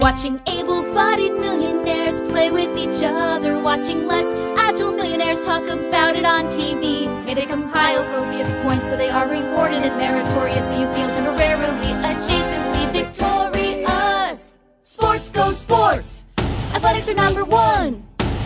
[0.00, 3.60] Watching able-bodied millionaires play with each other.
[3.60, 4.24] Watching less
[4.58, 7.04] agile millionaires talk about it on TV.
[7.26, 11.92] May they compile copious points so they are rewarded and meritorious so you feel temporarily
[12.00, 14.56] adjacently victorious.
[14.84, 16.24] Sports go sports!
[16.72, 18.02] Athletics are number one!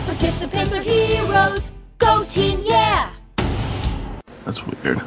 [0.07, 1.69] Participants are heroes!
[1.99, 3.13] Go team, yeah!
[4.43, 5.01] That's weird.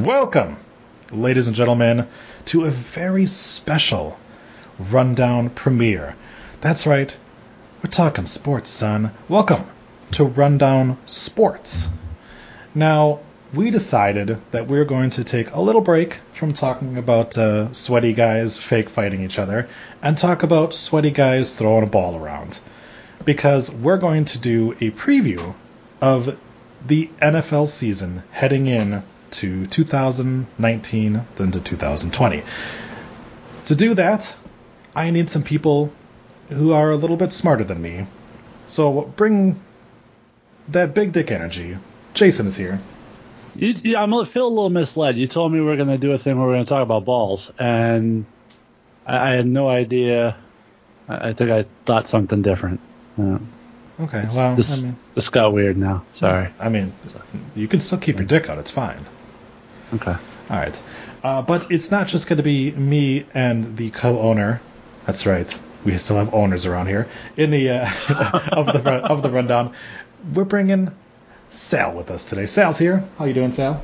[0.00, 0.56] Welcome,
[1.12, 2.08] ladies and gentlemen,
[2.46, 4.18] to a very special
[4.78, 6.16] Rundown premiere.
[6.60, 7.16] That's right,
[7.82, 9.12] we're talking sports, son.
[9.28, 9.64] Welcome
[10.12, 11.88] to Rundown Sports.
[12.74, 13.20] Now,
[13.52, 17.72] we decided that we are going to take a little break from talking about uh,
[17.72, 19.68] sweaty guys fake fighting each other
[20.02, 22.58] and talk about sweaty guys throwing a ball around.
[23.24, 25.54] Because we're going to do a preview
[26.00, 26.36] of
[26.84, 32.42] the NFL season heading in to 2019 then to 2020.
[33.66, 34.34] To do that,
[34.94, 35.92] I need some people
[36.48, 38.06] who are a little bit smarter than me.
[38.66, 39.60] So bring
[40.68, 41.76] that big dick energy.
[42.14, 42.80] Jason is here.
[43.56, 45.16] You, you, I'm feel a little misled.
[45.16, 46.68] You told me we were going to do a thing where we are going to
[46.68, 48.26] talk about balls, and
[49.06, 50.36] I, I had no idea.
[51.08, 52.80] I, I think I thought something different.
[53.18, 53.38] Uh,
[54.00, 56.04] Okay, this, well, this, I mean, this got weird now.
[56.14, 56.48] Sorry.
[56.58, 56.92] I mean,
[57.54, 58.58] you can still keep your dick out.
[58.58, 59.04] It's fine.
[59.94, 60.10] Okay.
[60.10, 60.82] All right.
[61.22, 64.60] Uh, but it's not just going to be me and the co-owner.
[65.06, 65.60] That's right.
[65.84, 67.90] We still have owners around here in the uh,
[68.52, 69.74] of the of the rundown.
[70.32, 70.90] We're bringing
[71.50, 72.46] Sal with us today.
[72.46, 73.04] Sal's here.
[73.18, 73.82] How you doing, Sal?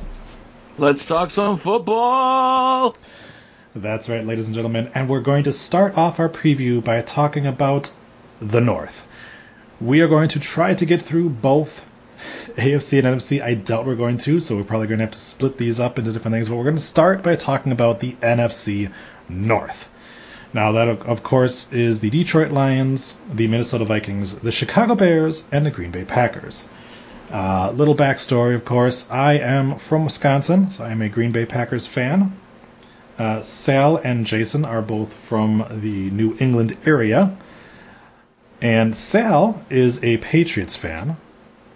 [0.77, 2.95] Let's talk some football.
[3.75, 4.91] That's right, ladies and gentlemen.
[4.95, 7.91] And we're going to start off our preview by talking about
[8.41, 9.05] the North.
[9.79, 11.85] We are going to try to get through both
[12.57, 13.41] AFC and NFC.
[13.41, 15.99] I doubt we're going to, so we're probably going to have to split these up
[15.99, 16.49] into different things.
[16.49, 18.91] But we're going to start by talking about the NFC
[19.29, 19.87] North.
[20.53, 25.65] Now, that of course is the Detroit Lions, the Minnesota Vikings, the Chicago Bears, and
[25.65, 26.65] the Green Bay Packers.
[27.31, 29.09] Uh, little backstory, of course.
[29.09, 32.33] I am from Wisconsin, so I'm a Green Bay Packers fan.
[33.17, 37.37] Uh, Sal and Jason are both from the New England area.
[38.61, 41.15] And Sal is a Patriots fan,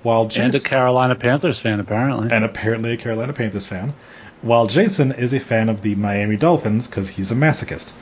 [0.03, 2.29] while Jason And a Carolina Panthers fan, apparently.
[2.31, 3.93] and apparently a Carolina Panthers fan,
[4.41, 7.93] while Jason is a fan of the Miami Dolphins because he's a masochist.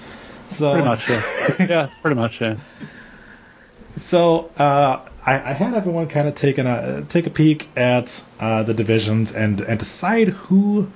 [0.49, 1.21] So pretty much, yeah.
[1.59, 2.57] yeah, pretty much, yeah.
[3.95, 8.63] So uh, I, I had everyone kind of take a take a peek at uh,
[8.63, 10.91] the divisions and and decide who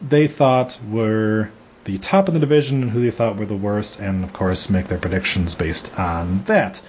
[0.00, 1.50] they thought were
[1.84, 4.68] the top of the division and who they thought were the worst, and of course
[4.68, 6.80] make their predictions based on that.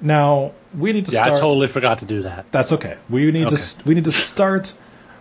[0.00, 1.38] Now we need to Yeah, start.
[1.38, 2.50] I totally forgot to do that.
[2.50, 2.96] That's okay.
[3.08, 3.56] We need Okay.
[3.56, 4.74] to we need to start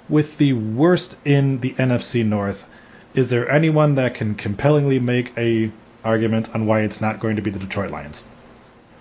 [0.09, 2.67] with the worst in the NFC North.
[3.13, 5.71] Is there anyone that can compellingly make a
[6.03, 8.23] argument on why it's not going to be the Detroit Lions?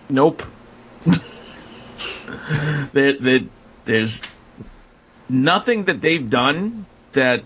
[0.08, 0.42] Nope.
[2.92, 3.40] there, there,
[3.84, 4.20] there's
[5.28, 7.44] nothing that they've done that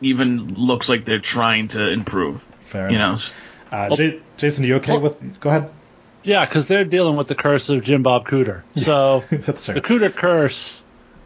[0.00, 2.44] even looks like they're trying to improve.
[2.66, 3.32] Fair You know, enough.
[3.72, 5.40] Uh, J- Jason, are you okay with?
[5.40, 5.70] Go ahead.
[6.22, 8.62] Yeah, because they're dealing with the curse of Jim Bob Cooter.
[8.76, 9.74] So That's true.
[9.74, 10.82] the Cooter curse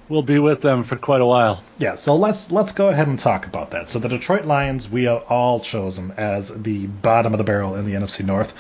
[0.09, 1.63] will be with them for quite a while.
[1.79, 3.91] Yeah, so let's let's go ahead and talk about that.
[3.91, 7.85] So the Detroit Lions, we all chose them as the bottom of the barrel in
[7.85, 8.55] the NFC North.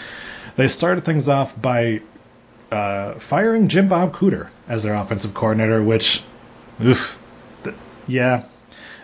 [0.57, 2.03] They started things off by
[2.71, 6.23] uh, firing Jim Bob Cooter as their offensive coordinator, which,
[6.85, 7.19] oof,
[7.65, 7.77] th-
[8.07, 8.45] yeah.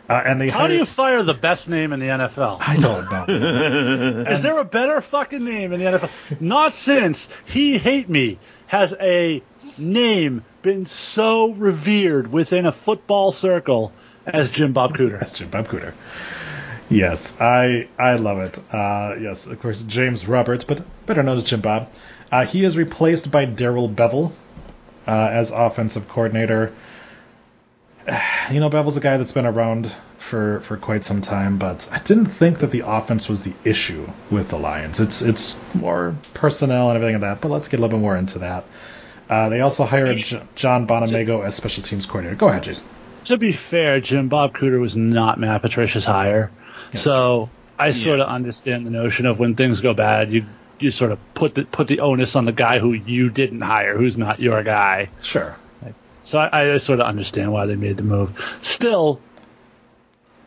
[0.06, 2.58] Uh, and they How do you fire the best name in the NFL?
[2.60, 4.24] I don't know.
[4.30, 6.40] Is there a better fucking name in the NFL?
[6.40, 9.42] Not since He Hate Me has a
[9.78, 13.92] name been so revered within a football circle
[14.26, 15.20] as Jim Bob Cooter.
[15.20, 15.92] That's Jim Bob Cooter.
[16.88, 18.58] Yes, I I love it.
[18.72, 21.90] Uh, yes, of course, James Roberts, but better known as Jim Bob.
[22.32, 24.32] Uh, he is replaced by Darrell Bevell
[25.06, 26.72] uh, as offensive coordinator.
[28.50, 31.98] You know, Bevell's a guy that's been around for, for quite some time, but I
[31.98, 35.00] didn't think that the offense was the issue with the Lions.
[35.00, 37.40] It's it's more personnel and everything like that.
[37.40, 38.64] But let's get a little bit more into that.
[39.28, 42.36] Uh, they also hired J- John Bonamego as special teams coordinator.
[42.36, 42.86] Go ahead, Jason.
[43.24, 46.50] To be fair, Jim Bob Cooter was not Matt Patricia's hire.
[46.94, 47.48] So
[47.78, 50.44] I sort of understand the notion of when things go bad, you
[50.78, 53.96] you sort of put the put the onus on the guy who you didn't hire,
[53.96, 55.08] who's not your guy.
[55.22, 55.56] Sure.
[56.24, 58.58] So I, I sort of understand why they made the move.
[58.62, 59.20] Still,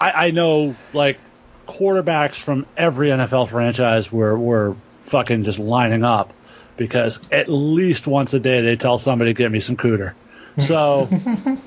[0.02, 1.20] I, I know like
[1.68, 6.34] quarterbacks from every NFL franchise were were fucking just lining up
[6.78, 10.14] because at least once a day they tell somebody get me some cooter.
[10.60, 11.10] So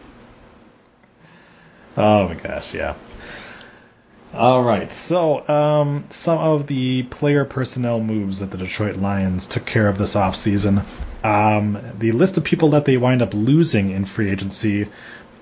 [1.97, 2.95] Oh my gosh, yeah.
[4.33, 9.67] All right, so um, some of the player personnel moves that the Detroit Lions took
[9.67, 10.85] care of this offseason.
[11.25, 14.89] Um, the list of people that they wind up losing in free agency,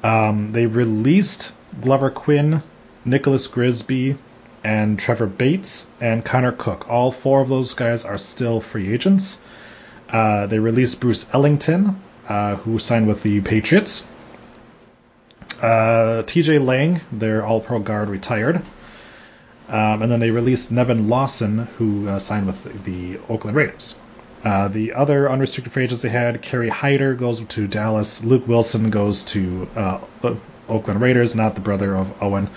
[0.03, 2.63] um, they released Glover Quinn,
[3.05, 4.17] Nicholas Grigsby,
[4.65, 6.89] and Trevor Bates and Connor Cook.
[6.89, 9.39] All four of those guys are still free agents.
[10.09, 14.07] Uh, they released Bruce Ellington, uh, who signed with the Patriots.
[15.61, 18.63] Uh, TJ Lang, their All Pro guard, retired.
[19.69, 23.95] Um, and then they released Nevin Lawson, who uh, signed with the, Oakland Raiders.
[24.45, 28.25] Uh, the other unrestricted free agents they had, Kerry Hyder goes to Dallas.
[28.25, 30.01] Luke Wilson goes to uh,
[30.69, 32.49] Oakland Raiders, not the brother of Owen.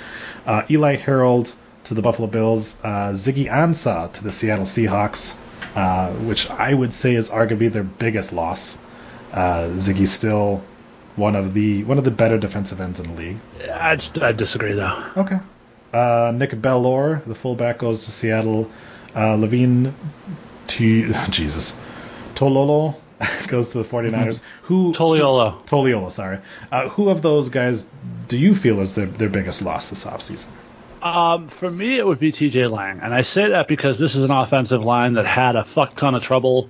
[0.70, 1.54] Eli Harold
[1.86, 2.78] to the Buffalo Bills.
[2.84, 5.38] Uh, Ziggy Ansah to the Seattle Seahawks,
[5.76, 8.78] uh, which I would say is arguably their biggest loss.
[9.32, 10.62] Ziggy's still
[11.16, 13.38] one of the one of the better defensive ends in the league.
[13.70, 15.04] I I disagree though.
[15.18, 15.40] Okay.
[15.94, 18.72] Uh, Nick Bellore, the fullback, goes to Seattle.
[19.14, 19.94] Uh, Levine,
[20.68, 21.76] to Jesus,
[22.34, 22.96] Tololo
[23.48, 24.42] goes to the 49ers.
[24.64, 25.66] Who Toilolo?
[25.66, 26.40] Toilolo, sorry.
[26.72, 27.86] Uh, who of those guys
[28.30, 30.48] do you feel is their, their biggest loss this offseason?
[31.02, 32.68] Um, for me, it would be T.J.
[32.68, 35.96] Lang, and I say that because this is an offensive line that had a fuck
[35.96, 36.70] ton of trouble,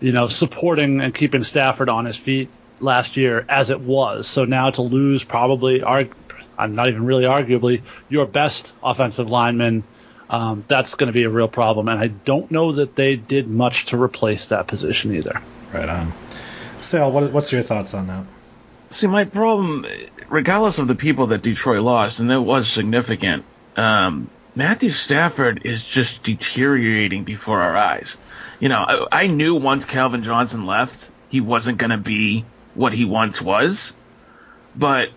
[0.00, 2.48] you know, supporting and keeping Stafford on his feet
[2.80, 4.26] last year as it was.
[4.26, 9.84] So now to lose probably, I'm not even really arguably your best offensive lineman.
[10.28, 13.48] Um, that's going to be a real problem, and I don't know that they did
[13.48, 15.40] much to replace that position either.
[15.72, 16.12] Right on.
[16.80, 18.24] Sal, what, what's your thoughts on that?
[18.90, 19.86] See, my problem,
[20.28, 23.44] regardless of the people that Detroit lost, and that was significant,
[23.80, 28.16] um, Matthew Stafford is just deteriorating before our eyes.
[28.58, 32.44] You know, I, I knew once Calvin Johnson left, he wasn't going to be
[32.74, 33.92] what he once was,
[34.76, 35.10] but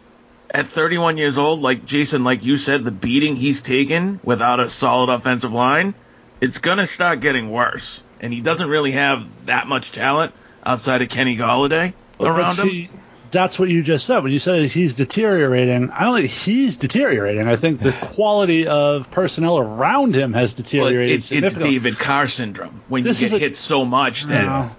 [0.53, 4.69] at 31 years old, like Jason, like you said, the beating he's taken without a
[4.69, 5.95] solid offensive line,
[6.41, 8.01] it's gonna start getting worse.
[8.19, 10.33] And he doesn't really have that much talent
[10.65, 12.99] outside of Kenny Golladay around see, him.
[13.33, 14.19] That's what you just said.
[14.19, 17.47] When you said he's deteriorating, I don't think he's deteriorating.
[17.47, 21.29] I think the quality of personnel around him has deteriorated.
[21.29, 24.45] Well, it's David Carr syndrome when this you get a, hit so much that.
[24.45, 24.69] Uh,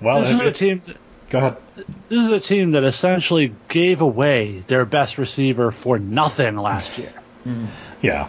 [0.00, 0.82] well, this is a team.
[1.28, 1.56] Go ahead.
[2.08, 7.12] This is a team that essentially gave away their best receiver for nothing last year.
[7.44, 7.66] Mm.
[8.00, 8.28] Yeah,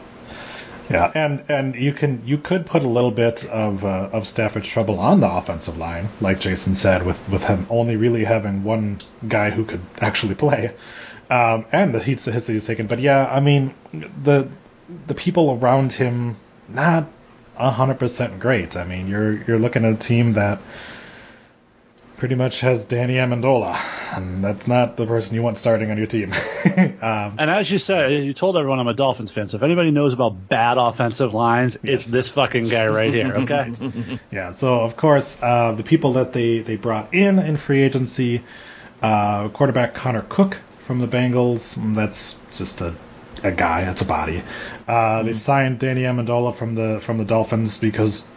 [0.89, 4.67] yeah, and and you can you could put a little bit of uh, of Stafford's
[4.67, 8.99] trouble on the offensive line, like Jason said, with with him only really having one
[9.27, 10.73] guy who could actually play,
[11.29, 12.87] um, and the hits the hits that he's taken.
[12.87, 13.73] But yeah, I mean
[14.23, 14.49] the
[15.07, 16.37] the people around him
[16.67, 17.07] not
[17.57, 18.77] hundred percent great.
[18.77, 20.59] I mean you're you're looking at a team that
[22.17, 23.79] pretty much has Danny Amendola,
[24.15, 26.33] and that's not the person you want starting on your team.
[26.75, 29.91] um, and as you said, you told everyone I'm a Dolphins fan, so if anybody
[29.91, 32.01] knows about bad offensive lines, yes.
[32.01, 33.71] it's this fucking guy right here, okay?
[34.31, 38.43] yeah, so of course, uh, the people that they, they brought in in free agency,
[39.01, 42.95] uh, quarterback Connor Cook from the Bengals, mm, that's just a
[43.43, 44.41] a guy, that's a body.
[44.87, 48.27] Uh, they signed Danny Amendola from the from the Dolphins because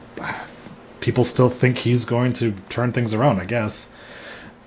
[1.00, 3.90] people still think he's going to turn things around, I guess.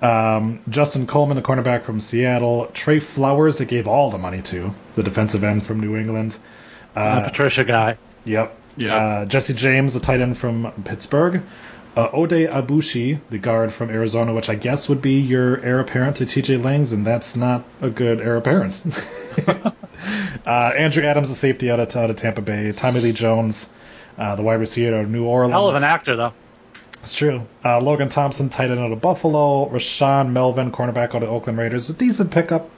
[0.02, 2.66] Um, Justin Coleman, the cornerback from Seattle.
[2.74, 6.36] Trey Flowers, they gave all the money to, the defensive end from New England.
[6.94, 7.96] Uh, Patricia guy.
[8.24, 8.58] Yep.
[8.76, 8.96] Yeah.
[8.96, 11.42] Uh, Jesse James, the tight end from Pittsburgh.
[11.96, 16.16] Uh, Oday Aboushi, the guard from Arizona, which I guess would be your heir apparent
[16.16, 18.82] to TJ Langs, and that's not a good heir apparent.
[19.48, 22.72] uh, Andrew Adams, the safety out of, out of Tampa Bay.
[22.72, 23.68] Tommy Lee Jones, uh,
[24.16, 25.52] the wide receiver of New Orleans.
[25.52, 26.32] Hell of an actor, though.
[27.04, 27.46] It's true.
[27.62, 29.68] Uh, Logan Thompson, tight end out of Buffalo.
[29.68, 31.90] Rashaan Melvin, cornerback out of Oakland Raiders.
[31.90, 32.70] A decent pickup.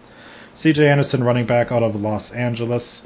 [0.55, 0.89] C.J.
[0.89, 3.03] Anderson, running back out of Los Angeles.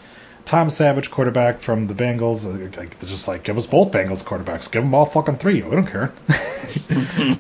[0.47, 2.47] Tom Savage, quarterback from the Bengals.
[2.47, 4.71] Uh, just like, give us both Bengals quarterbacks.
[4.71, 5.61] Give them all fucking three.
[5.61, 6.15] We don't care.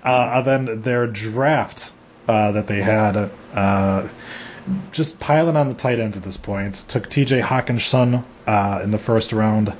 [0.04, 1.90] uh, and then their draft
[2.28, 4.08] uh, that they had, uh,
[4.92, 6.74] just piling on the tight ends at this point.
[6.74, 7.40] Took T.J.
[7.40, 9.72] Hockenson uh, in the first round.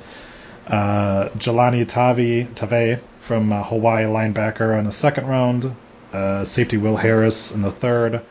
[0.71, 5.75] Uh, Jahlani Tavai, Tave from uh, Hawaii linebacker in the second round.
[6.13, 8.23] Uh, safety Will Harris in the third.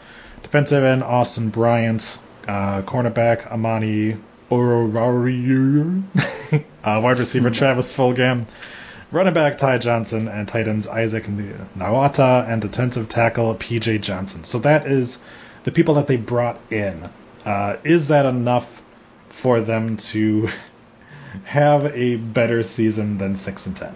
[0.44, 2.18] Defensive end Austin Bryant.
[2.48, 4.18] Uh, cornerback Amani
[4.50, 6.04] Oruwariye.
[6.84, 8.46] uh, wide receiver Travis Fulgham.
[9.12, 14.44] Running back Ty Johnson and tight ends Isaac Nauta and defensive tackle PJ Johnson.
[14.44, 15.20] So that is
[15.64, 17.04] the people that they brought in.
[17.44, 18.82] Uh, is that enough
[19.30, 20.50] for them to
[21.46, 23.96] have a better season than six and ten?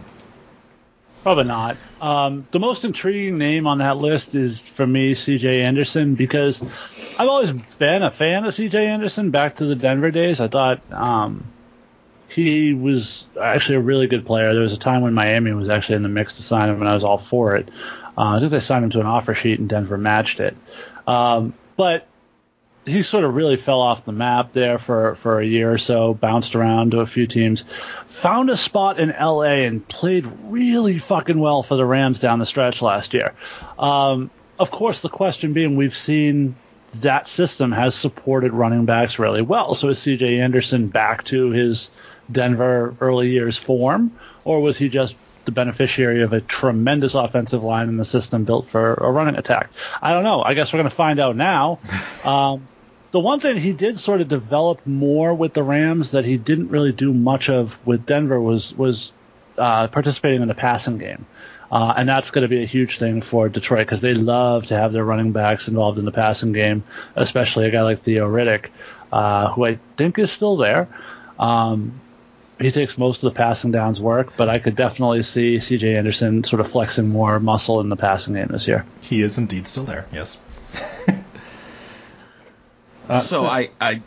[1.23, 1.77] Probably not.
[2.01, 5.61] Um, the most intriguing name on that list is for me C.J.
[5.61, 6.61] Anderson because
[7.17, 8.87] I've always been a fan of C.J.
[8.87, 10.41] Anderson back to the Denver days.
[10.41, 11.45] I thought um,
[12.27, 14.53] he was actually a really good player.
[14.53, 16.89] There was a time when Miami was actually in the mix to sign him, and
[16.89, 17.69] I was all for it.
[18.17, 20.57] Uh, I think they signed him to an offer sheet, and Denver matched it.
[21.07, 22.05] Um, but
[22.85, 26.13] he sort of really fell off the map there for, for a year or so,
[26.13, 27.63] bounced around to a few teams,
[28.07, 32.45] found a spot in LA and played really fucking well for the Rams down the
[32.45, 33.33] stretch last year.
[33.79, 36.55] Um, of course, the question being, we've seen
[36.95, 39.73] that system has supported running backs really well.
[39.73, 41.89] So is CJ Anderson back to his
[42.31, 47.89] Denver early years form, or was he just the beneficiary of a tremendous offensive line
[47.89, 49.69] in the system built for a running attack?
[50.01, 50.41] I don't know.
[50.43, 51.79] I guess we're going to find out now.
[52.23, 52.69] Um,
[53.13, 56.69] the one thing he did sort of develop more with the Rams that he didn't
[56.69, 59.13] really do much of with Denver was was
[59.55, 61.27] uh, participating in the passing game.
[61.71, 64.75] Uh, and that's going to be a huge thing for Detroit because they love to
[64.75, 66.83] have their running backs involved in the passing game,
[67.15, 68.69] especially a guy like Theo Riddick,
[69.11, 70.87] uh, who I think is still there.
[71.37, 71.99] Um,
[72.59, 76.43] he takes most of the passing downs work, but I could definitely see CJ Anderson
[76.43, 78.85] sort of flexing more muscle in the passing game this year.
[79.01, 80.07] He is indeed still there.
[80.11, 80.37] Yes.
[83.09, 84.01] Uh, so, so, I, I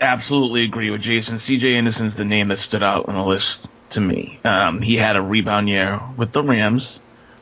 [0.00, 1.36] absolutely agree with Jason.
[1.36, 4.38] CJ Anderson's the name that stood out on the list to me.
[4.44, 7.00] Um, he had a rebound year with the Rams.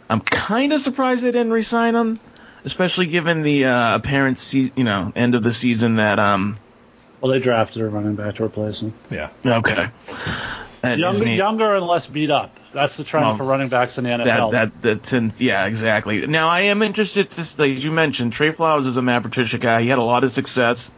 [0.09, 2.21] I'm kind of surprised they didn't resign him,
[2.64, 6.59] especially given the uh, apparent se- you know end of the season that um.
[7.21, 8.95] Well, they drafted a running back to replace him.
[9.11, 9.29] Yeah.
[9.45, 9.90] Okay.
[10.83, 12.57] Younger, younger and less beat up.
[12.73, 14.52] That's the trend well, for running backs in the NFL.
[14.52, 16.26] That that that's yeah, exactly.
[16.26, 19.83] Now I am interested to, like you mentioned, Trey Flowers is a Matt Patricia guy.
[19.83, 20.90] He had a lot of success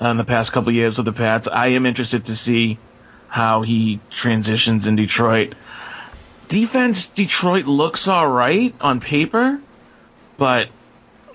[0.00, 1.48] uh, in the past couple years with the Pats.
[1.48, 2.78] I am interested to see
[3.28, 5.54] how he transitions in Detroit.
[6.48, 9.60] Defense, Detroit looks all right on paper,
[10.36, 10.68] but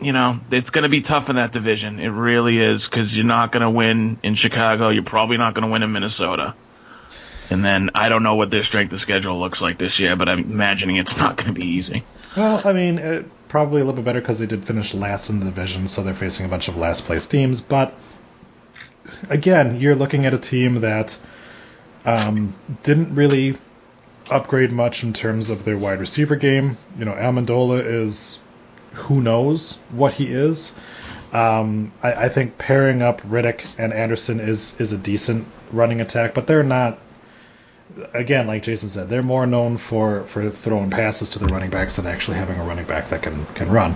[0.01, 1.99] you know it's going to be tough in that division.
[1.99, 4.89] It really is because you're not going to win in Chicago.
[4.89, 6.53] You're probably not going to win in Minnesota.
[7.49, 10.27] And then I don't know what their strength of schedule looks like this year, but
[10.27, 12.03] I'm imagining it's not going to be easy.
[12.35, 15.39] Well, I mean, it, probably a little bit better because they did finish last in
[15.39, 17.61] the division, so they're facing a bunch of last place teams.
[17.61, 17.93] But
[19.29, 21.17] again, you're looking at a team that
[22.05, 23.57] um, didn't really
[24.29, 26.77] upgrade much in terms of their wide receiver game.
[26.97, 28.39] You know, Amendola is
[28.93, 30.73] who knows what he is.
[31.33, 36.33] Um, I, I, think pairing up Riddick and Anderson is is a decent running attack,
[36.33, 36.99] but they're not.
[38.13, 41.97] Again, like Jason said, they're more known for, for throwing passes to the running backs
[41.97, 43.95] than actually having a running back that can can run.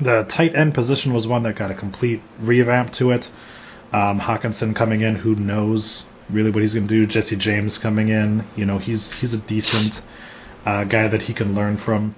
[0.00, 3.30] The tight end position was one that got a complete revamp to it.
[3.92, 7.06] Um, Hockenson coming in, who knows really what he's going to do.
[7.06, 10.02] Jesse James coming in, you know, he's he's a decent
[10.66, 12.14] uh, guy that he can learn from.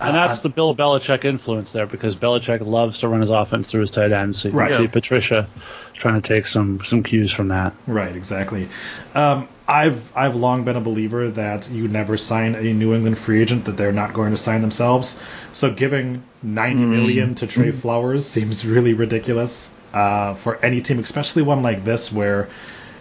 [0.00, 3.70] And that's uh, the Bill Belichick influence there because Belichick loves to run his offense
[3.70, 4.40] through his tight ends.
[4.40, 4.68] So you right.
[4.68, 5.48] can see Patricia
[5.94, 7.74] trying to take some some cues from that.
[7.86, 8.68] Right, exactly.
[9.14, 13.40] Um, I've I've long been a believer that you never sign a New England free
[13.42, 15.18] agent that they're not going to sign themselves.
[15.52, 16.88] So giving ninety mm.
[16.88, 17.74] million to Trey mm.
[17.74, 22.48] Flowers seems really ridiculous uh, for any team, especially one like this where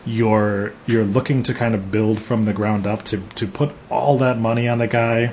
[0.05, 4.19] you're you're looking to kind of build from the ground up to to put all
[4.19, 5.31] that money on the guy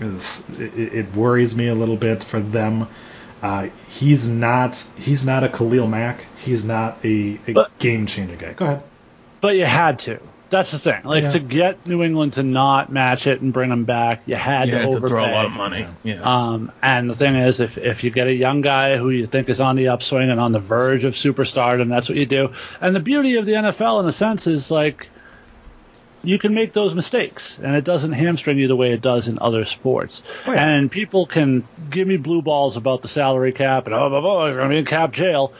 [0.00, 2.88] is it, it worries me a little bit for them.
[3.42, 6.24] Uh, he's not he's not a Khalil Mack.
[6.38, 8.52] He's not a, a game changer guy.
[8.52, 8.82] Go ahead.
[9.40, 10.20] But you had to.
[10.50, 11.02] That's the thing.
[11.04, 11.32] Like yeah.
[11.32, 14.72] to get New England to not match it and bring them back, you had you
[14.72, 15.02] to had overpay.
[15.02, 15.86] to throw a lot of money.
[16.02, 16.22] Yeah.
[16.22, 19.48] Um, and the thing is, if if you get a young guy who you think
[19.48, 22.52] is on the upswing and on the verge of superstardom, that's what you do.
[22.80, 25.08] And the beauty of the NFL, in a sense, is like
[26.24, 29.38] you can make those mistakes and it doesn't hamstring you the way it does in
[29.40, 30.22] other sports.
[30.46, 30.66] Oh, yeah.
[30.66, 34.20] And people can give me blue balls about the salary cap and oh, blah, blah,
[34.20, 35.52] blah, I'm going to be in cap jail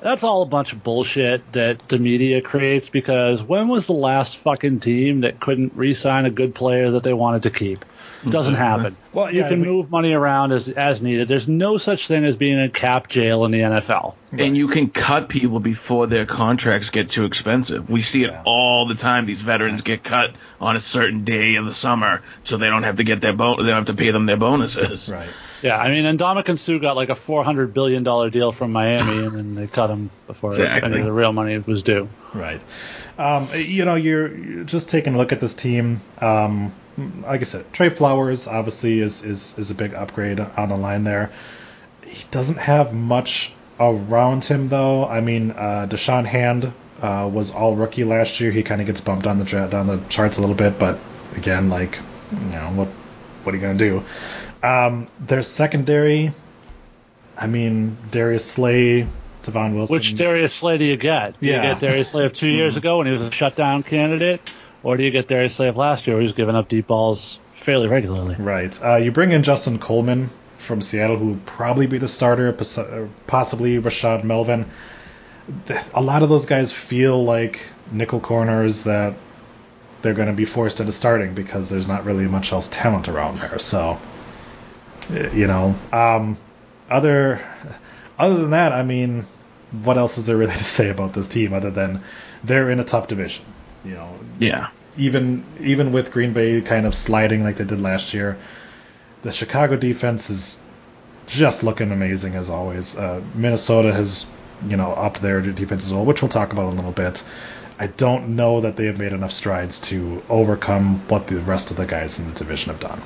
[0.00, 4.38] that's all a bunch of bullshit that the media creates because when was the last
[4.38, 7.84] fucking team that couldn't re-sign a good player that they wanted to keep?
[8.24, 8.96] It doesn't happen.
[9.14, 11.26] Well, yeah, you can move money around as as needed.
[11.26, 14.14] There's no such thing as being in cap jail in the NFL.
[14.32, 17.88] And you can cut people before their contracts get too expensive.
[17.88, 18.42] We see it yeah.
[18.44, 19.24] all the time.
[19.24, 22.96] These veterans get cut on a certain day of the summer, so they don't have
[22.96, 25.08] to get their bon- they don't have to pay them their bonuses.
[25.08, 25.30] Right.
[25.62, 28.72] Yeah, I mean, and Ndamukong Suh got like a four hundred billion dollar deal from
[28.72, 30.90] Miami, and then they cut him before exactly.
[30.90, 32.08] any of the real money was due.
[32.32, 32.60] Right.
[33.18, 36.00] Um, you know, you're, you're, just taking a look at this team.
[36.20, 36.72] Um,
[37.22, 41.04] like I said, Trey Flowers obviously is, is is a big upgrade on the line
[41.04, 41.30] there.
[42.04, 45.06] He doesn't have much around him though.
[45.06, 48.50] I mean, uh, Da'Shawn Hand uh, was all rookie last year.
[48.50, 50.98] He kind of gets bumped on the down the charts a little bit, but
[51.36, 51.98] again, like
[52.32, 52.88] you know, what
[53.42, 54.04] what are you gonna do?
[54.62, 56.32] Um, their secondary,
[57.36, 59.06] I mean, Darius Slay,
[59.42, 59.94] Tavon Wilson.
[59.94, 61.40] Which Darius Slay do you get?
[61.40, 61.56] Do yeah.
[61.56, 64.40] you get Darius Slay of two years ago when he was a shutdown candidate?
[64.82, 67.38] or do you get Darius Slay last year, where he was giving up deep balls
[67.56, 68.36] fairly regularly?
[68.38, 68.78] Right.
[68.82, 73.06] Uh, you bring in Justin Coleman from Seattle, who will probably be the starter, uh,
[73.26, 74.66] possibly Rashad Melvin.
[75.94, 79.14] A lot of those guys feel like nickel corners that
[80.02, 83.38] they're going to be forced into starting because there's not really much else talent around
[83.38, 83.58] there.
[83.58, 83.98] So,
[85.10, 86.36] uh, you know, um,
[86.88, 87.44] other
[88.18, 89.24] other than that, I mean,
[89.82, 92.02] what else is there really to say about this team other than
[92.44, 93.44] they're in a tough division?
[93.84, 94.68] You know, Yeah.
[94.96, 98.36] even even with Green Bay kind of sliding like they did last year,
[99.22, 100.60] the Chicago defense is
[101.26, 102.96] just looking amazing as always.
[102.96, 104.26] Uh, Minnesota has
[104.66, 107.22] you know upped their defense as well, which we'll talk about in a little bit.
[107.80, 111.78] I don't know that they have made enough strides to overcome what the rest of
[111.78, 113.00] the guys in the division have done.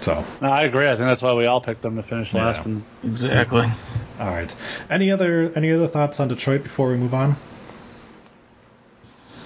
[0.00, 0.88] So, No, I agree.
[0.88, 2.46] I think that's why we all picked them to finish Yeah.
[2.46, 2.64] last.
[2.64, 3.70] And Exactly.
[4.18, 4.52] all right.
[4.88, 7.36] Any other any other thoughts on Detroit before we move on?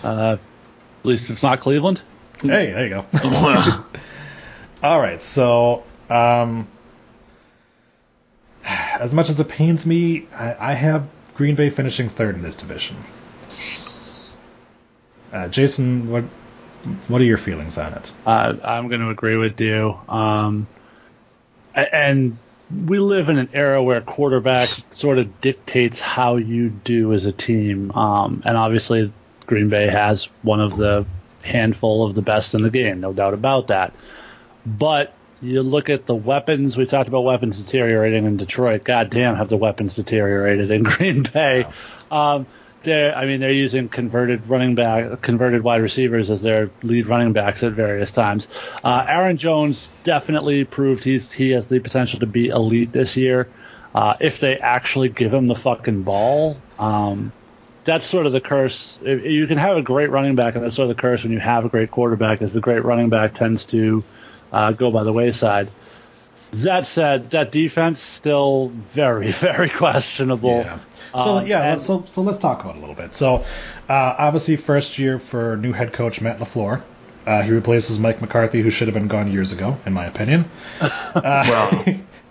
[0.05, 2.01] uh, at least it's not Cleveland.
[2.41, 3.05] Hey, there you go.
[4.83, 6.69] All right, so um,
[8.65, 12.57] as much as it pains me, I, I have Green Bay finishing third in this
[12.57, 12.97] division.
[15.33, 16.25] Uh, Jason, what
[17.09, 18.13] what are your feelings on it?
[18.25, 19.99] Uh, I'm going to agree with you.
[20.09, 20.67] Um,
[21.75, 22.39] and
[22.87, 27.33] we live in an era where quarterback sort of dictates how you do as a
[27.33, 27.91] team.
[27.93, 29.13] Um, and obviously,
[29.47, 31.07] Green Bay has one of the
[31.43, 33.95] handful of the best in the game, no doubt about that.
[34.65, 35.13] But
[35.43, 36.77] you look at the weapons.
[36.77, 38.85] We talked about weapons deteriorating in Detroit.
[38.85, 41.67] God damn, have the weapons deteriorated in Green Bay?
[42.11, 42.47] Um,
[42.83, 47.33] they're, I mean, they're using converted running back, converted wide receivers as their lead running
[47.33, 48.47] backs at various times.
[48.85, 53.49] Uh, Aaron Jones definitely proved he's he has the potential to be elite this year.
[53.95, 57.33] Uh, if they actually give him the fucking ball, um,
[57.85, 58.99] that's sort of the curse.
[59.03, 61.33] If- You can have a great running back, and that's sort of the curse when
[61.33, 64.05] you have a great quarterback, is the great running back tends to
[64.57, 65.69] uh, go by the wayside.
[66.53, 70.51] That said, that defense still very, very questionable.
[70.65, 70.79] Yeah.
[71.15, 73.15] So Um, yeah, and- let's, so so let's talk about it a little bit.
[73.15, 73.45] So
[73.89, 76.83] uh, obviously, first year for new head coach Matt Lafleur.
[77.27, 80.45] Uh, he replaces Mike McCarthy, who should have been gone years ago, in my opinion.
[81.15, 81.85] well,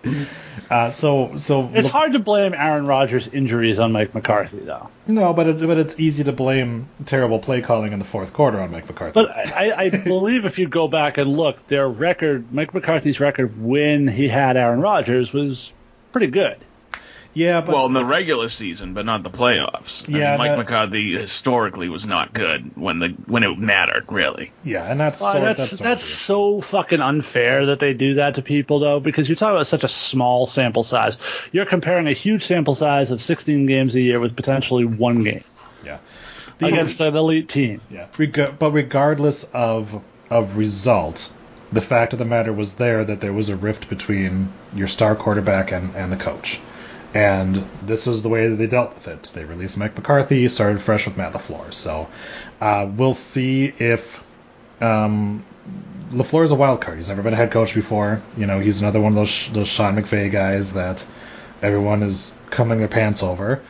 [0.70, 4.90] Uh, so so It's hard to blame Aaron Rodgers' injuries on Mike McCarthy, though.
[5.06, 8.60] No, but it, but it's easy to blame terrible play calling in the fourth quarter
[8.60, 9.14] on Mike McCarthy.
[9.14, 13.62] But I, I believe if you go back and look, their record, Mike McCarthy's record
[13.62, 15.72] when he had Aaron Rodgers was
[16.12, 16.58] pretty good.
[17.36, 20.08] Yeah, but well, in the regular season, but not the playoffs.
[20.08, 24.06] I mean, Yeah, Mike that- McCarthy historically was not good when the when it mattered,
[24.12, 24.52] really.
[24.64, 28.36] yeah, and that's Well, sort, that's that's, that's, so fucking unfair that they do that
[28.36, 31.18] to people, though, because you're talking about such a small sample size.
[31.52, 35.44] You're comparing a huge sample size of 16 games a year with potentially one game
[35.86, 35.98] yeah.
[36.58, 37.82] The- against an elite team.
[37.92, 41.30] yeah, Reg- but regardless of of result,
[41.72, 45.16] the fact of the matter was there that there was a rift between your star
[45.16, 46.60] quarterback and, and the coach.
[47.16, 49.24] And this was the way that they dealt with it.
[49.34, 51.74] They released Mike McCarthy, started fresh with Matt LaFleur.
[51.74, 52.10] So
[52.60, 54.22] uh, we'll see if
[54.82, 55.46] um,
[56.12, 56.98] LaFleur is a wild card.
[56.98, 58.22] He's never been a head coach before.
[58.36, 61.06] You know, he's another one of those those Sean McVay guys that
[61.62, 63.62] everyone is coming their pants over.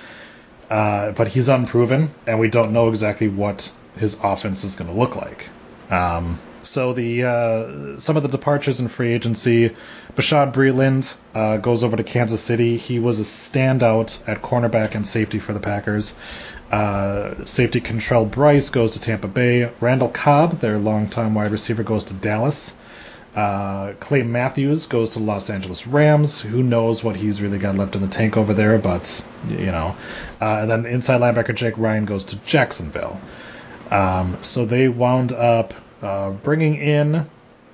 [0.68, 4.98] Uh, but he's unproven, and we don't know exactly what his offense is going to
[4.98, 5.48] look like.
[5.92, 9.76] Um, so the uh, some of the departures in free agency,
[10.16, 12.78] Bashaud Breeland uh, goes over to Kansas City.
[12.78, 16.16] He was a standout at cornerback and safety for the Packers.
[16.72, 19.70] Uh, safety Kentrell Brice goes to Tampa Bay.
[19.80, 22.76] Randall Cobb, their longtime wide receiver, goes to Dallas.
[23.36, 26.40] Uh, Clay Matthews goes to Los Angeles Rams.
[26.40, 29.96] Who knows what he's really got left in the tank over there, but you know.
[30.42, 33.20] Uh, and then inside linebacker Jake Ryan goes to Jacksonville.
[33.92, 35.74] Um, so they wound up
[36.06, 37.26] uh, bringing in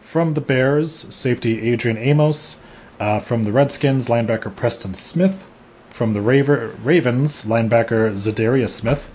[0.04, 2.58] from the Bears safety Adrian Amos,
[2.98, 5.44] uh, from the Redskins linebacker Preston Smith,
[5.90, 9.12] from the Raver- Ravens linebacker Za'Darius Smith,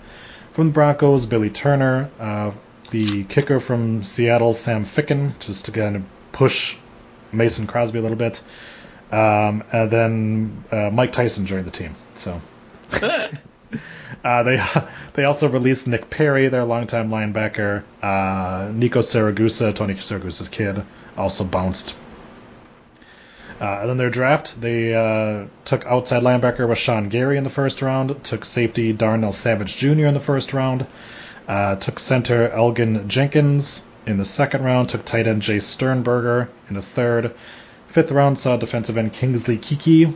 [0.53, 2.51] from the Broncos Billy Turner, uh,
[2.91, 6.75] the kicker from Seattle Sam Ficken, just to kind of push
[7.31, 8.41] Mason Crosby a little bit,
[9.11, 11.95] um, and then uh, Mike Tyson joined the team.
[12.13, 12.39] So.
[14.23, 14.63] Uh, they
[15.13, 17.83] they also released Nick Perry, their longtime linebacker.
[18.01, 20.83] Uh, Nico Siragusa, Tony Siragusa's kid,
[21.17, 21.95] also bounced.
[23.59, 27.81] Uh, and then their draft, they uh, took outside linebacker Rashan Gary in the first
[27.81, 30.05] round, took safety Darnell Savage Jr.
[30.05, 30.85] in the first round,
[31.47, 36.75] uh, took center Elgton Jenkins in the second round, took tight end Jace Sternberger in
[36.75, 37.33] the third.
[37.89, 40.13] Fifth round saw defensive end Kingsley Keke,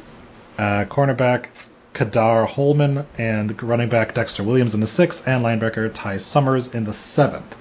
[0.60, 1.48] uh, cornerback
[1.94, 6.84] Ka'dar Hollman, and running back Dexter Williams in the sixth, and linebacker Ty Summers in
[6.84, 7.56] the seventh.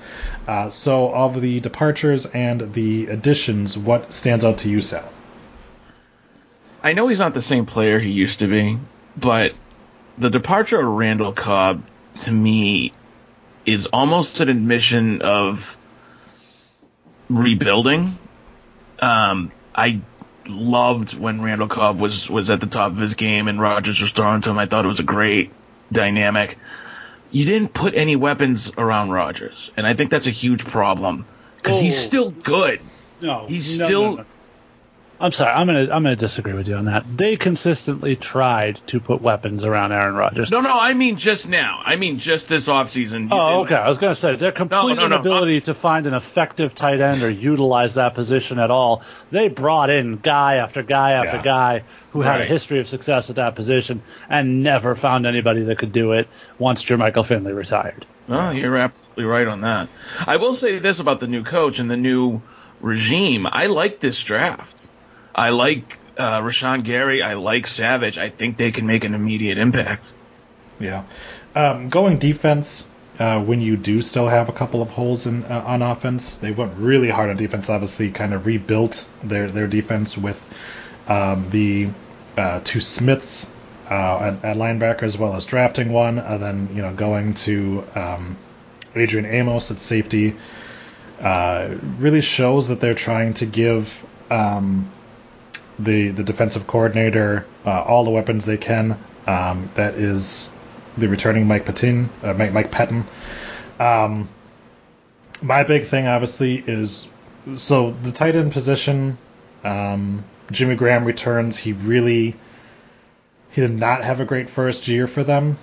[0.46, 5.08] Uh, so, of the departures and the additions, what stands out to you, Sal?
[6.82, 8.78] I know he's not the same player he used to be,
[9.16, 9.52] but
[10.16, 11.82] the departure of Randall Cobb
[12.22, 12.92] to me
[13.66, 15.76] is almost an admission of
[17.28, 18.18] rebuilding.
[19.00, 20.00] Um, I
[20.50, 24.10] loved when Randall Cobb was was at the top of his game and Rodgers was
[24.12, 24.58] throwing to him.
[24.58, 25.50] I thought it was a great
[25.92, 26.58] dynamic.
[27.30, 31.24] You didn't put any weapons around Rodgers, and I think that's a huge problem
[31.56, 32.02] because he's Oh.
[32.02, 32.80] still good.
[33.20, 34.24] No, He's no, still- no, no.
[35.22, 35.52] I'm sorry.
[35.52, 37.04] I'm gonna I'm gonna disagree with you on that.
[37.14, 40.50] They consistently tried to put weapons around Aaron Rodgers.
[40.50, 41.82] No, no, I mean just now.
[41.84, 43.28] I mean just this offseason.
[43.30, 43.74] Oh, okay.
[43.74, 45.16] I was going to say their complete no, no.
[45.16, 49.02] inability to find an effective tight end or utilize that position at all.
[49.30, 51.42] They brought in guy after guy after Yeah.
[51.42, 55.76] guy who had a history of success at that position and never found anybody that
[55.78, 56.28] could do it
[56.58, 58.06] once Jermichael Finley retired.
[58.30, 59.88] Oh, you're absolutely right on that.
[60.26, 62.40] I will say this about the new coach and the new
[62.80, 63.46] regime.
[63.50, 64.88] I like this draft.
[65.34, 67.22] I like uh, Rashan Gary.
[67.22, 68.18] I like Savage.
[68.18, 70.04] I think they can make an immediate impact.
[70.78, 71.04] Yeah.
[71.54, 72.86] Um, going defense,
[73.18, 76.52] uh, when you do still have a couple of holes in uh, on offense, they
[76.52, 77.68] went really hard on defense.
[77.68, 80.42] Obviously, kind of rebuilt their their defense with
[81.06, 81.88] um, the
[82.36, 83.52] uh, two Smiths
[83.90, 87.84] uh, at, at linebacker as well as drafting one, and then you know going to
[87.94, 88.36] um,
[88.94, 90.36] Adrian Amos at safety.
[91.20, 94.90] Uh, really shows that they're trying to give um,
[95.82, 98.98] the the defensive coordinator uh, all the weapons they can.
[99.26, 100.50] Um, that is
[100.96, 103.04] the returning Mike Patton, uh, Mike, Mike Patton.
[103.78, 104.28] Um,
[105.42, 107.06] my big thing, obviously, is
[107.56, 109.18] so the tight end position.
[109.64, 111.56] Um, Jimmy Graham returns.
[111.56, 112.34] He really
[113.50, 115.56] he did not have a great first year for them.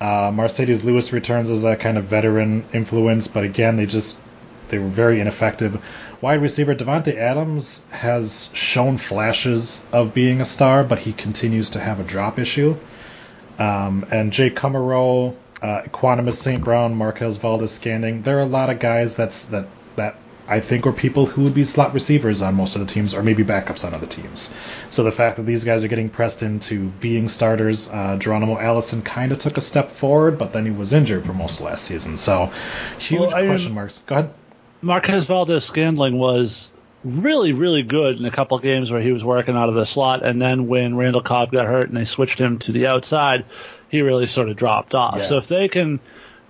[0.00, 4.18] Uh, Marcedes Lewis returns as a kind of veteran influence, but again, they just
[4.68, 5.82] they were very ineffective.
[6.24, 11.78] Wide receiver Davante Adams has shown flashes of being a star, but he continues to
[11.78, 12.76] have a drop issue.
[13.58, 16.64] Um, and Jay Kumerow, uh, Equanimeous St.
[16.64, 20.16] Brown, Marquez Valdes-Scantling, there are a lot of guys that's that that
[20.48, 23.22] I think are people who would be slot receivers on most of the teams, or
[23.22, 24.50] maybe backups on other teams.
[24.88, 29.02] So the fact that these guys are getting pressed into being starters, uh, Geronimo Allison
[29.02, 31.84] kind of took a step forward, but then he was injured for most of last
[31.84, 32.16] season.
[32.16, 32.50] So
[32.98, 33.98] huge Well, question marks.
[33.98, 34.34] Go ahead.
[34.84, 39.68] Marquez Valdes-Scantling was really, really good in a couple games where he was working out
[39.68, 42.72] of the slot, and then when Randall Cobb got hurt and they switched him to
[42.72, 43.44] the outside,
[43.88, 45.16] he really sort of dropped off.
[45.16, 45.22] Yeah.
[45.22, 46.00] So if they can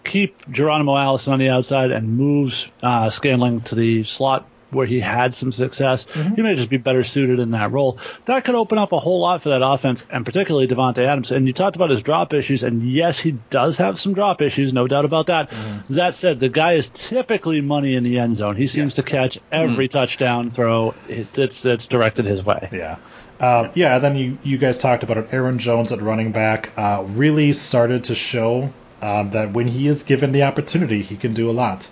[0.02, 5.00] keep Geronimo Allison on the outside and moves uh, Scantling to the slot where he
[5.00, 6.06] had some success,
[6.37, 7.98] he may just be better suited in that role.
[8.26, 11.30] That could open up a whole lot for that offense, and particularly Davante Adams.
[11.30, 14.72] And you talked about his drop issues, and yes, he does have some drop issues,
[14.72, 15.50] no doubt about that.
[15.90, 18.56] That said, the guy is typically money in the end zone.
[18.56, 19.04] He seems Yes.
[19.04, 20.94] to catch every touchdown throw
[21.32, 22.68] that's that's directed his way.
[22.72, 22.96] Yeah.
[23.40, 25.28] Uh, yeah, then you, you guys talked about it.
[25.32, 30.04] Aaron Jones at running back uh, really started to show um, that when he is
[30.04, 31.88] given the opportunity, he can do a lot.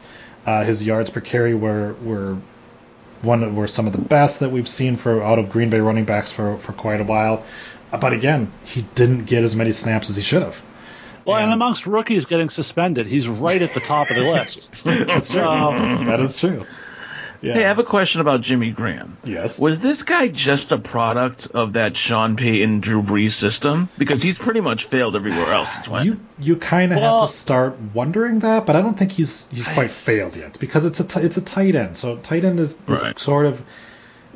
[0.46, 2.36] Uh, his yards per carry were were
[3.22, 6.04] one were some of the best that we've seen for out of Green Bay running
[6.04, 7.44] backs for, for quite a while.
[7.92, 10.60] Uh, but again, he didn't get as many snaps as he should have.
[11.24, 11.54] Well, and Yeah.
[11.54, 14.70] amongst rookies getting suspended, he's right at the top of the list.
[14.84, 15.42] That's true.
[15.42, 16.64] Um, that is true.
[17.42, 17.54] Yeah.
[17.54, 19.16] Hey, I have a question about Jimmy Graham.
[19.24, 19.58] yes.
[19.58, 23.88] Was this guy just a product of that Sean Payton Drew Brees system?
[23.98, 26.06] Because he's pretty much failed everywhere else he's went.
[26.06, 29.48] You you kind of Well- have to start wondering that, but I don't think he's
[29.50, 31.96] he's quite failed yet because it's a t- it's a tight end.
[31.96, 33.18] So tight end is, is Right.
[33.18, 33.60] sort of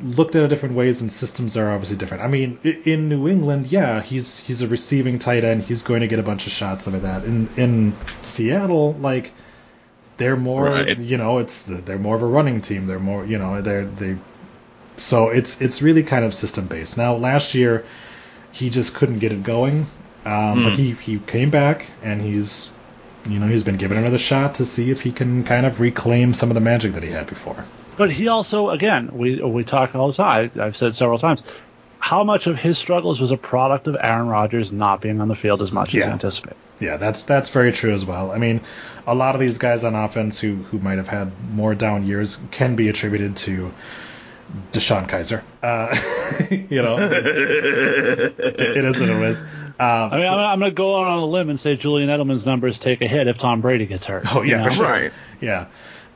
[0.03, 2.23] looked at in different ways, and systems are obviously different.
[2.23, 5.63] I mean, in New England, yeah, he's he's a receiving tight end.
[5.63, 7.25] He's going to get a bunch of shots like that.
[7.25, 9.33] In in Seattle, like
[10.19, 10.99] they're more Right.
[10.99, 12.87] you know it's they're more of a running team.
[12.87, 14.17] They're more you know they're they.
[14.97, 16.97] So it's it's really kind of system based.
[16.97, 17.85] Now last year,
[18.53, 19.87] he just couldn't get it going.
[20.25, 20.79] Um, But Hmm.
[20.83, 22.71] he, he came back and he's
[23.29, 26.33] you know he's been given another shot to see if he can kind of reclaim
[26.35, 27.65] some of the magic that he had before.
[27.97, 30.51] But he also, again, we we talk all the time.
[30.61, 31.43] I've said several times,
[31.99, 35.35] how much of his struggles was a product of Aaron Rodgers not being on the
[35.35, 36.13] field as much as Yeah.
[36.13, 36.57] anticipated.
[36.79, 38.33] Yeah, that's that's very true as well.
[38.33, 38.61] I mean,
[39.07, 42.39] a lot of these guys on offense who who might have had more down years
[42.51, 43.73] can be attributed to
[44.73, 45.43] DeShone Kizer.
[45.63, 45.97] Uh,
[46.71, 49.41] you know, it, it is what it is.
[49.41, 49.47] Um,
[49.79, 52.09] I mean, so- I'm, I'm going to go out on a limb and say Julian
[52.09, 54.35] Edelman's numbers take a hit if Tom Brady gets hurt.
[54.35, 54.65] Oh, yeah, you know?
[54.65, 54.89] for sure.
[54.89, 55.13] Right.
[55.41, 55.67] Yeah.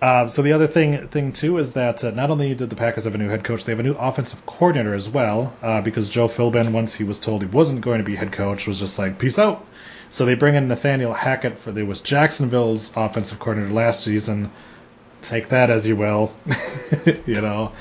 [0.01, 3.05] Uh, so the other thing thing too is that uh, not only did the Packers
[3.05, 5.55] have a new head coach, they have a new offensive coordinator as well.
[5.61, 8.67] Uh, because Joe Philbin, once he was told he wasn't going to be head coach,
[8.67, 9.67] was just like peace out.
[10.11, 14.51] So they bring in Nathaniel Hackett for there was Jacksonville's offensive coordinator last season.
[15.23, 16.35] Take that as you will,
[17.27, 17.73] you know.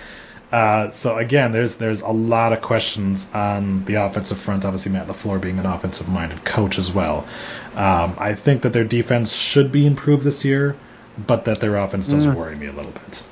[0.52, 4.66] Uh, so again, there's there's a lot of questions on the offensive front.
[4.66, 7.28] Obviously, Matt Lafleur being an offensive-minded coach as well.
[7.76, 10.76] Um, I think that their defense should be improved this year,
[11.18, 12.36] but that their offense does Mm.
[12.36, 13.24] worry me a little bit.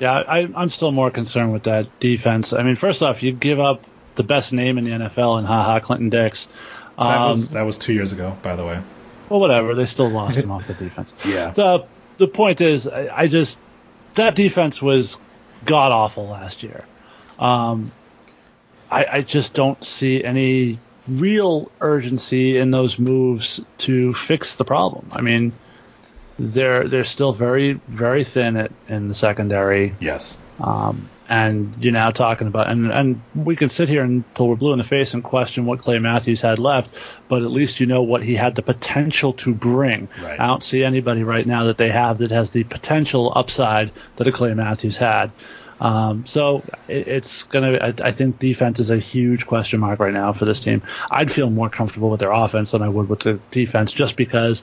[0.00, 2.52] Yeah, I, I'm still more concerned with that defense.
[2.52, 3.84] I mean, first off, you give up
[4.16, 6.48] the best name in the NFL in Ha Ha Clinton-Dix.
[6.98, 8.80] Um, That was that was two years ago, by the way.
[9.28, 9.74] well, whatever.
[9.74, 11.14] They still lost him off the defense.
[11.24, 11.50] Yeah.
[11.50, 11.86] The
[12.18, 13.58] the point is, I, I just
[14.14, 15.16] that defense was
[15.64, 16.84] god awful last year.
[17.38, 17.90] Um,
[18.90, 20.78] I, I just don't see any
[21.08, 25.08] real urgency in those moves to fix the problem.
[25.12, 25.52] I mean,
[26.38, 29.94] they're they're still very very thin at, in the secondary.
[30.00, 30.38] Yes.
[30.60, 34.72] Um, and you're now talking about, and, and we can sit here until we're blue
[34.72, 36.94] in the face and question what Clay Matthews had left,
[37.28, 40.08] but at least you know what he had the potential to bring.
[40.22, 40.38] Right.
[40.38, 44.28] I don't see anybody right now that they have that has the potential upside that
[44.28, 45.30] a Clay Matthews had.
[45.80, 47.78] Um, so it, it's gonna.
[47.78, 50.82] I, I think defense is a huge question mark right now for this team.
[51.10, 54.62] I'd feel more comfortable with their offense than I would with the defense, just because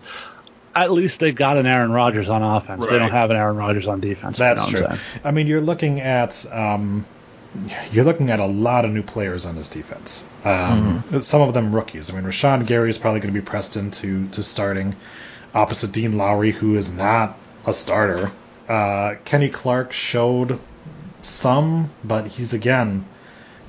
[0.75, 2.86] at least they've got an Aaron Rodgers on offense.
[2.86, 4.38] They don't have an Aaron Rodgers on defense.
[4.38, 4.88] you That's know true.
[4.88, 5.21] I'm saying?
[5.23, 7.05] I mean, you're looking at um,
[7.91, 10.27] you're looking at a lot of new players on this defense.
[10.45, 12.10] Um, Some of them rookies.
[12.10, 14.95] I mean, Rashan Gary is probably going to be pressed into to starting
[15.53, 18.31] opposite Dean Lowry, who is not a starter.
[18.69, 20.60] Uh, Kenny Clark showed
[21.21, 23.05] some, but he's again.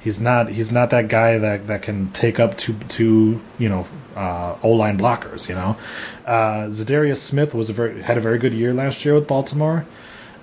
[0.03, 0.49] He's not.
[0.49, 3.87] He's not that guy that, that can take up two two you know
[4.17, 5.49] uh, O line blockers.
[5.49, 5.77] You know,
[6.27, 9.87] uh, Za'Darius Smith was a very had a very good year last year with Baltimore.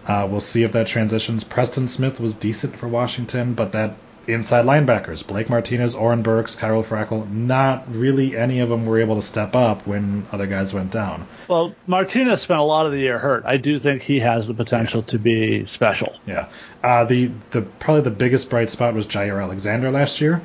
[0.08, 1.44] Uh, we'll see if that transitions.
[1.44, 3.96] Preston Smith was decent for Washington, but that
[4.30, 9.16] inside linebackers, Blake Martinez, Oren Burks, Kyler Fackrell, not really any of them were able
[9.16, 11.28] to step up when other guys went down.
[11.48, 13.44] Well, Martinez spent a lot of the year hurt.
[13.46, 16.16] I do think he has the potential to be special.
[16.26, 16.50] Yeah.
[16.84, 20.42] Uh, the the probably the biggest bright spot was Jaire Alexander last year.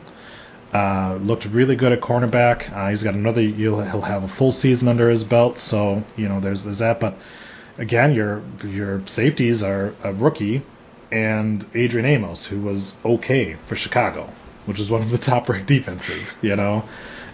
[0.73, 2.73] Uh, looked really good at cornerback.
[2.73, 3.42] Uh, he's got another.
[3.42, 6.99] He'll, he'll have a full season under his belt, so you know there's there's that.
[6.99, 7.16] But
[7.79, 10.62] again, your your safeties are a rookie
[11.14, 14.29] and Adrian Amos, who was okay for Chicago,
[14.66, 16.38] which is one of the top ranked defenses.
[16.42, 16.85] You know.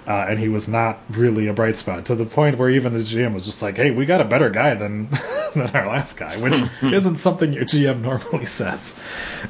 [0.06, 3.00] Uh, and he was not really a bright spot to the point where even the
[3.00, 5.08] GM was just like, "Hey, we got a better guy than
[5.54, 8.98] than our last guy," which isn't something your GM normally says.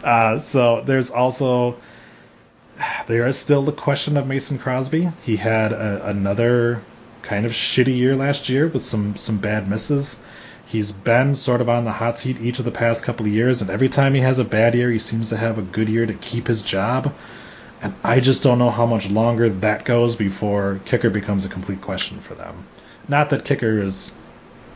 [0.02, 1.76] Uh, so there's also
[3.06, 5.08] there is still the question of Mason Crosby.
[5.24, 6.82] He had a, another
[7.22, 10.18] kind of shitty year last year with some some bad misses.
[10.70, 13.61] He's been sort of on the hot seat each of the past couple of years,
[13.61, 16.06] and every time he has a bad year, he seems to have a good year
[16.06, 17.12] to keep his job.
[17.83, 21.80] And I just don't know how much longer that goes before kicker becomes a complete
[21.80, 22.62] question for them.
[23.09, 24.12] Not that kicker is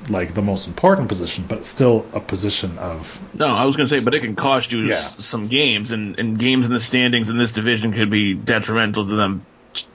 [0.08, 3.94] like the most important position, but still a position of No, I was going to
[3.94, 5.10] say, but it can cost you Yeah.
[5.18, 9.14] some games, and, and games in the standings in this division could be detrimental to
[9.14, 9.46] them,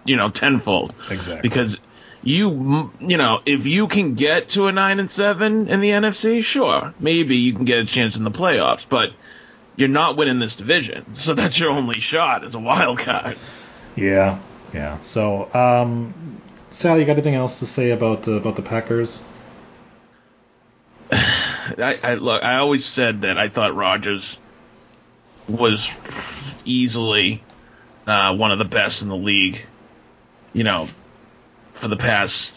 [0.06, 0.94] you know, tenfold.
[1.10, 1.48] Exactly.
[1.48, 1.78] Because
[2.24, 6.44] you, you know, if you can get to a nine and seven in the NFC,
[6.44, 9.14] sure, maybe you can get a chance in the playoffs, but
[9.76, 13.38] you're not winning this division, so that's your only shot as a wild card.
[13.96, 14.40] Yeah,
[14.74, 15.00] yeah.
[15.00, 19.24] So, um, Sal, you got anything else to say about uh, about the Packers?
[21.12, 22.44] I, I look.
[22.44, 24.38] I always said that I thought Rodgers
[25.48, 25.90] was
[26.66, 27.44] easily
[28.06, 29.66] uh, one of the best in the league.
[30.54, 30.88] You know,
[31.80, 32.54] for the past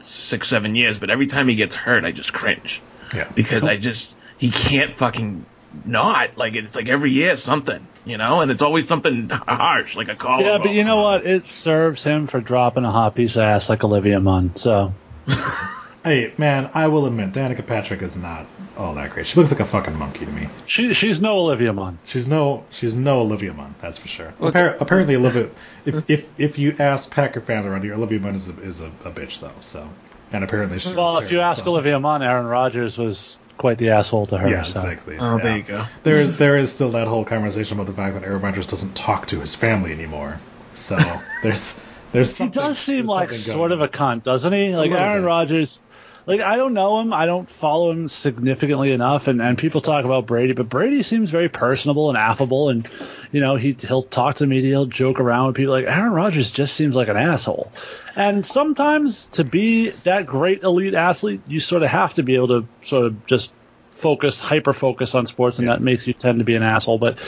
[0.00, 0.98] six, seven years.
[0.98, 2.80] But every time he gets hurt, I just cringe
[3.14, 5.44] Yeah, because I just he can't fucking
[5.84, 7.86] not like it's like every year something.
[8.04, 10.52] You know, and it's always something harsh like a collarbone.
[10.52, 11.26] Yeah, but you know what?
[11.26, 14.56] It serves him for dropping a hot piece of ass like Olivia Munn.
[14.56, 14.94] So
[16.02, 19.26] Hey, man, I will admit, Danica Patrick is not all that great.
[19.26, 20.48] She looks like a fucking monkey to me.
[20.64, 21.98] she she's no Olivia Munn.
[22.06, 24.32] She's no, she's no Olivia Munn, that's for sure.
[24.40, 25.50] Appar- apparently, Olivia,
[25.84, 28.86] if, if if you ask Packer fans around here, Olivia Munn is a, is a,
[29.04, 29.52] a bitch though.
[29.60, 29.88] So,
[30.32, 30.94] and apparently she.
[30.94, 31.70] Well, was if you ask so.
[31.70, 34.48] Olivia Munn, Aaron Rodgers was quite the asshole to her.
[34.48, 34.80] yeah, so.
[34.80, 35.18] exactly.
[35.18, 35.42] Oh, yeah.
[35.42, 35.86] there you go.
[36.02, 38.96] There is there is still that whole conversation about the fact that Aaron Rodgers doesn't
[38.96, 40.38] talk to his family anymore.
[40.72, 40.96] So
[41.42, 41.78] there's
[42.12, 44.74] there's He does seem like sort of a cunt, doesn't he?
[44.74, 45.26] Like little Aaron bit.
[45.26, 45.80] Rodgers.
[46.26, 47.12] Like I don't know him.
[47.12, 51.30] I don't follow him significantly enough, and, and people talk about Brady, but Brady seems
[51.30, 52.88] very personable and affable, and
[53.32, 55.72] you know he he'll talk to the media, he'll joke around with people.
[55.72, 57.72] Like Aaron Rodgers just seems like an asshole,
[58.16, 62.48] and sometimes to be that great elite athlete, you sort of have to be able
[62.48, 63.52] to sort of just
[63.92, 65.74] focus, hyper focus on sports, and Yeah.
[65.74, 66.98] that makes you tend to be an asshole.
[66.98, 67.18] But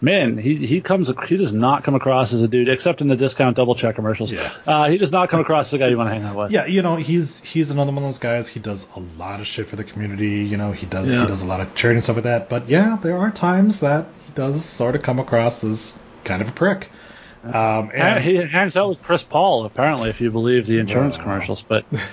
[0.00, 3.16] man, he he comes he does not come across as a dude, except in the
[3.16, 4.30] discount double check commercials.
[4.32, 4.50] Yeah.
[4.66, 6.50] Uh, he does not come across as a guy you want to hang out with.
[6.52, 8.48] Yeah, you know, he's he's another one of those guys.
[8.48, 10.44] He does a lot of shit for the community.
[10.44, 11.22] You know, he does Yeah.
[11.22, 12.48] he does a lot of charity and stuff like that.
[12.48, 16.48] But yeah, there are times that he does sort of come across as kind of
[16.48, 16.90] a prick.
[17.44, 21.22] Um, and He hangs out with Chris Paul, apparently, if you believe the insurance Wow.
[21.24, 21.62] commercials.
[21.62, 21.84] But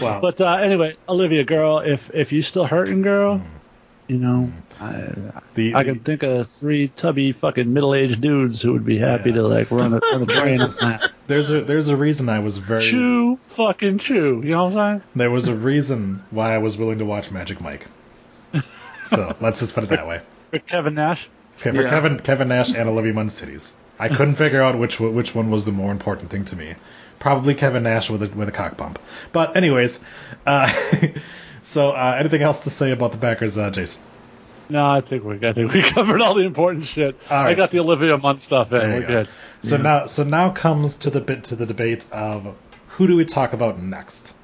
[0.00, 0.20] wow.
[0.20, 3.40] but uh, anyway, Olivia, girl, if if you still hurting, girl,
[4.08, 5.12] you know, I,
[5.54, 9.32] the, I can think of three tubby fucking middle aged dudes who would be happy
[9.32, 11.10] to like run a, run a brain on that.
[11.26, 14.42] there's a there's a reason I was very Chew, fucking chew.
[14.44, 15.02] You know what I'm saying?
[15.16, 17.86] there was a reason why I was willing to watch Magic Mike.
[19.04, 20.22] So let's just put it that way.
[20.50, 21.28] For Kevin Nash.
[21.56, 21.90] For for Yeah.
[21.90, 23.72] Kevin Kevin Nash and Olivia Munn's titties.
[23.98, 26.74] I couldn't figure out which one- which one was the more important thing to me.
[27.20, 28.98] Probably Kevin Nash with a with a cock bump.
[29.32, 30.00] But anyways,
[30.46, 30.72] uh,
[31.64, 34.02] so uh, anything else to say about the Packers, uh, Jason?
[34.68, 37.18] No, I think we I think we covered all the important shit.
[37.30, 38.78] All I got the Olivia Munn stuff in.
[38.78, 39.06] We're go.
[39.06, 39.28] good.
[39.62, 42.54] So now so now comes to the bit to the debate of
[42.88, 44.34] who do we talk about next?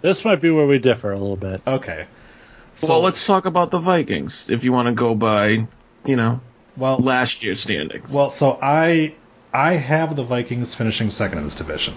[0.00, 1.62] This might be where we differ a little bit.
[1.66, 2.06] Okay.
[2.74, 5.66] So well, let's talk about the Vikings if you want to go by,
[6.04, 6.40] you know,
[6.76, 8.10] well last year's standings.
[8.10, 9.14] well so I
[9.52, 11.94] I have the Vikings finishing second in this division.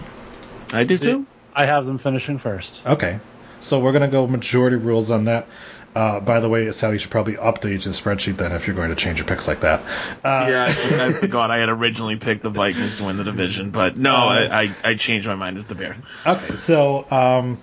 [0.70, 1.26] I did See, too.
[1.54, 2.82] I have them finishing first.
[2.86, 3.18] Okay.
[3.60, 5.46] So we're gonna go majority rules on that.
[5.94, 8.90] Uh, by the way, Sally, you should probably update your spreadsheet then if you're going
[8.90, 9.80] to change your picks like that.
[10.22, 13.70] Uh, yeah, I, I forgot I had originally picked the Vikings to win the division,
[13.70, 15.96] but no, I, I, I changed my mind as the Bears.
[16.24, 17.58] Okay, so um,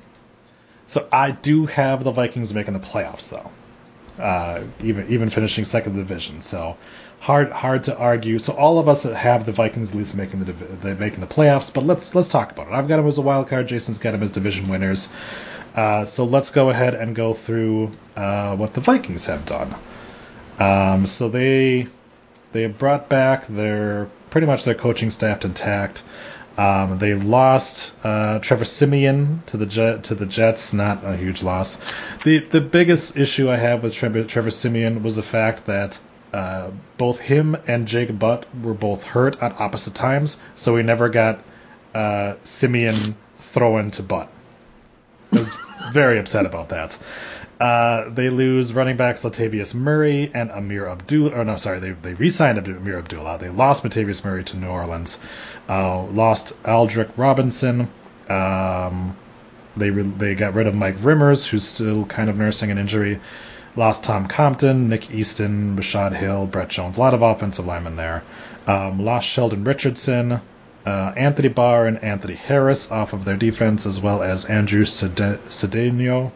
[0.88, 5.94] so I do have the Vikings making the playoffs though, uh, even even finishing second
[5.94, 6.42] in the division.
[6.42, 6.78] So
[7.20, 8.40] hard hard to argue.
[8.40, 11.74] So all of us have the Vikings at least making the making the playoffs.
[11.74, 12.74] But let's let's talk about it.
[12.74, 13.68] I've got them as a wild card.
[13.68, 15.10] Jason's got them as division winners.
[15.76, 19.76] Uh, so let's go ahead and go through uh, what the Vikings have done.
[20.58, 21.88] Um, so they
[22.54, 26.04] they brought back their pretty much their coaching staff intact.
[26.58, 31.44] Um, they lost uh, Trevor Siemian to the Jet, to the Jets, not a huge
[31.44, 31.82] loss.
[32.24, 36.00] The the biggest issue I have with Trevor, Trevor Siemian was the fact that
[36.32, 41.10] uh, both him and Jake Butt were both hurt at opposite times, so we never
[41.10, 41.42] got
[41.94, 44.30] uh, Siemian thrown to Butt.
[45.92, 46.98] Very upset about that.
[47.60, 51.40] Uh, they lose running backs Latavius Murray and Ameer Abdullah.
[51.40, 53.38] Or no, sorry, they they re-signed Ameer Abdullah.
[53.40, 55.20] They lost Latavius Murray to New Orleans.
[55.70, 57.88] Uh, lost Aldrick Robinson.
[58.28, 59.16] Um,
[59.78, 63.22] they re- they got rid of Mike Remmers, who's still kind of nursing an injury.
[63.78, 66.98] Lost Tom Compton, Nick Easton, Rashad Hill, Brett Jones.
[66.98, 68.24] A lot of offensive linemen there.
[68.68, 70.40] Um, lost Sheldon Richardson,
[70.86, 75.40] uh, Anthony Barr, and Anthony Harris off of their defense, as well as Andrew Ced-
[75.50, 76.32] Cedeno,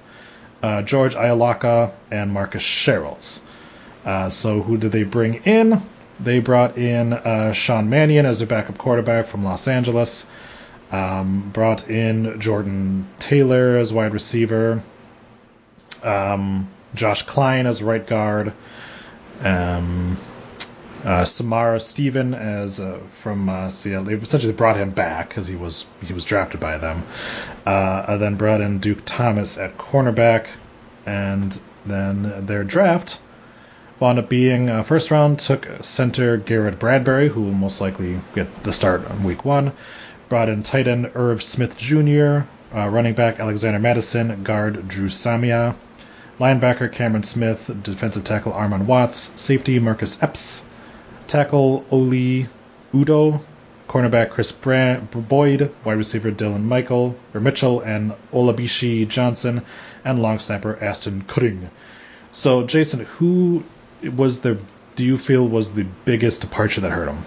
[0.63, 3.39] uh, George Iloka, and Marcus Sherels.
[4.05, 5.81] Uh, so who did they bring in?
[6.19, 10.25] They brought in uh, Sean Mannion as their backup quarterback from Los Angeles.
[10.91, 14.81] Um, brought in Jordan Taylor as wide receiver.
[16.01, 18.53] Um, Josh Kline as right guard.
[19.43, 20.17] Um,
[21.03, 24.05] uh, Shamar Stephen as uh, from uh, Seattle.
[24.05, 27.03] They essentially brought him back because he was he was drafted by them.
[27.65, 30.47] Uh, then brought in Duke Thomas at cornerback,
[31.05, 33.19] and then their draft
[33.99, 38.63] wound up being uh, first round took center Garrett Bradbury, who will most likely get
[38.63, 39.73] the start on week one.
[40.29, 42.41] Brought in tight end Irv Smith Jr.,
[42.73, 45.75] uh, running back Alexander Mattison, guard Dru Samia,
[46.39, 50.65] linebacker Cameron Smith, defensive tackle Armon Watts, safety Marcus Epps,
[51.30, 52.48] tackle Oli
[52.94, 53.42] Udoh,
[53.88, 59.62] cornerback Chris Bra- Boyd, wide receiver Dylan Michael or Mitchell, and Olabisi Johnson,
[60.04, 61.70] and long snapper Aston Kring.
[62.32, 63.63] So, Jason, who
[64.15, 64.60] was the
[64.96, 67.20] do you feel was the biggest departure that hurt him?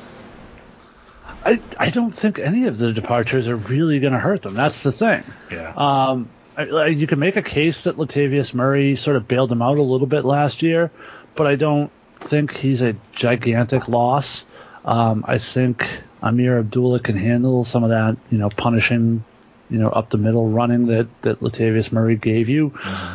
[1.45, 4.55] I, I don't think any of the departures are really going to hurt them.
[4.55, 5.25] That's the thing.
[5.51, 5.73] Yeah.
[5.77, 9.63] Um, I, I- you can make a case that Latavius Murray sort of bailed him
[9.63, 10.91] out a little bit last year,
[11.35, 14.47] but I don't think he's a gigantic loss.
[14.85, 15.87] Um, I think
[16.23, 19.25] Ameer Abdullah can handle some of that, you know, punishing,
[19.71, 22.73] you know, up the middle running that, that Latavius Murray gave you.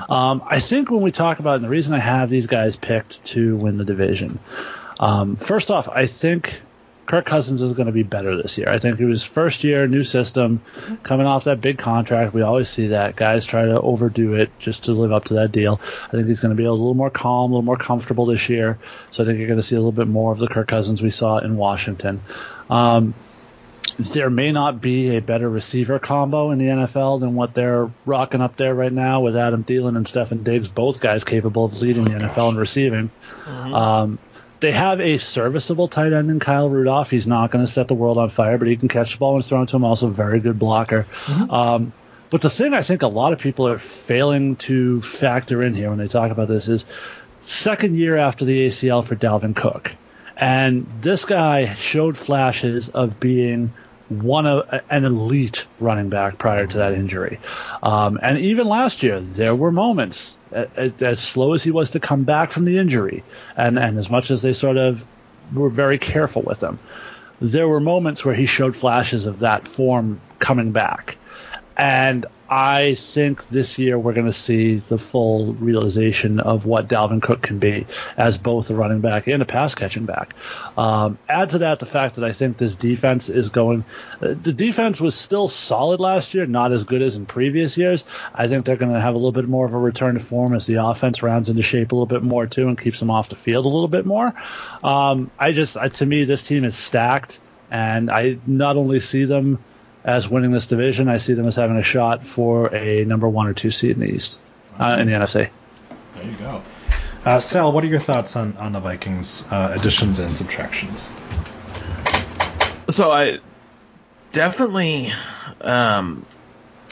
[0.09, 3.23] Um, I think when we talk about, and the reason I have these guys picked
[3.25, 4.39] to win the division,
[4.99, 6.61] um, first off, I think
[7.07, 8.69] Kirk Cousins is going to be better this year.
[8.69, 10.61] I think it was first year, new system,
[11.03, 12.33] coming off that big contract.
[12.33, 15.53] We always see that guys try to overdo it just to live up to that
[15.53, 15.79] deal.
[16.07, 18.49] I think he's going to be a little more calm, a little more comfortable this
[18.49, 18.77] year.
[19.11, 21.01] So I think you're going to see a little bit more of the Kirk Cousins
[21.01, 22.21] we saw in Washington.
[22.69, 23.13] Um,
[23.97, 28.41] there may not be a better receiver combo in the NFL than what they're rocking
[28.41, 32.03] up there right now with Adam Thielen and Stefon Diggs, both guys capable of leading
[32.03, 33.09] the NFL in receiving.
[33.73, 34.19] Um,
[34.59, 37.09] they have a serviceable tight end in Kyle Rudolph.
[37.09, 39.33] He's not going to set the world on fire, but he can catch the ball
[39.33, 39.83] when it's thrown to him.
[39.83, 41.05] Also, a very good blocker.
[41.49, 41.93] Um,
[42.29, 45.89] but the thing I think a lot of people are failing to factor in here
[45.89, 46.85] when they talk about this is
[47.41, 49.93] second year after the ACL for Dalvin Cook.
[50.35, 53.73] And this guy showed flashes of being
[54.09, 57.39] one of an elite running back prior to that injury.
[57.83, 61.99] Um, and even last year, there were moments, as, as slow as he was to
[61.99, 63.23] come back from the injury,
[63.55, 65.05] and, and as much as they sort of
[65.53, 66.79] were very careful with him,
[67.41, 71.17] there were moments where he showed flashes of that form coming back.
[71.75, 77.21] And I think this year we're going to see the full realization of what Dalvin
[77.21, 80.33] Cook can be as both a running back and a pass catching back.
[80.77, 83.83] Um, add to that the fact that I think this defense is going.
[84.21, 88.05] Uh, the defense was still solid last year, not as good as in previous years.
[88.33, 90.53] I think they're going to have a little bit more of a return to form
[90.53, 93.29] as the offense rounds into shape a little bit more too and keeps them off
[93.29, 94.33] the field a little bit more.
[94.83, 97.39] Um, I just, I, to me, this team is stacked,
[97.69, 99.59] and I not only see them
[100.07, 101.09] as winning this division.
[101.09, 103.99] I see them as having a shot for a number one or two seed in
[103.99, 104.39] the East,
[104.79, 105.49] uh, in the NFC.
[106.15, 106.63] There you go.
[107.25, 111.11] Uh, Sal, what are your thoughts on, on the Vikings uh, additions and subtractions?
[112.89, 113.39] So I
[114.31, 115.11] definitely
[115.59, 116.25] um,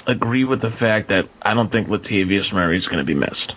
[0.06, 3.56] agree with the fact that I don't think Latavius Murray is going to be missed.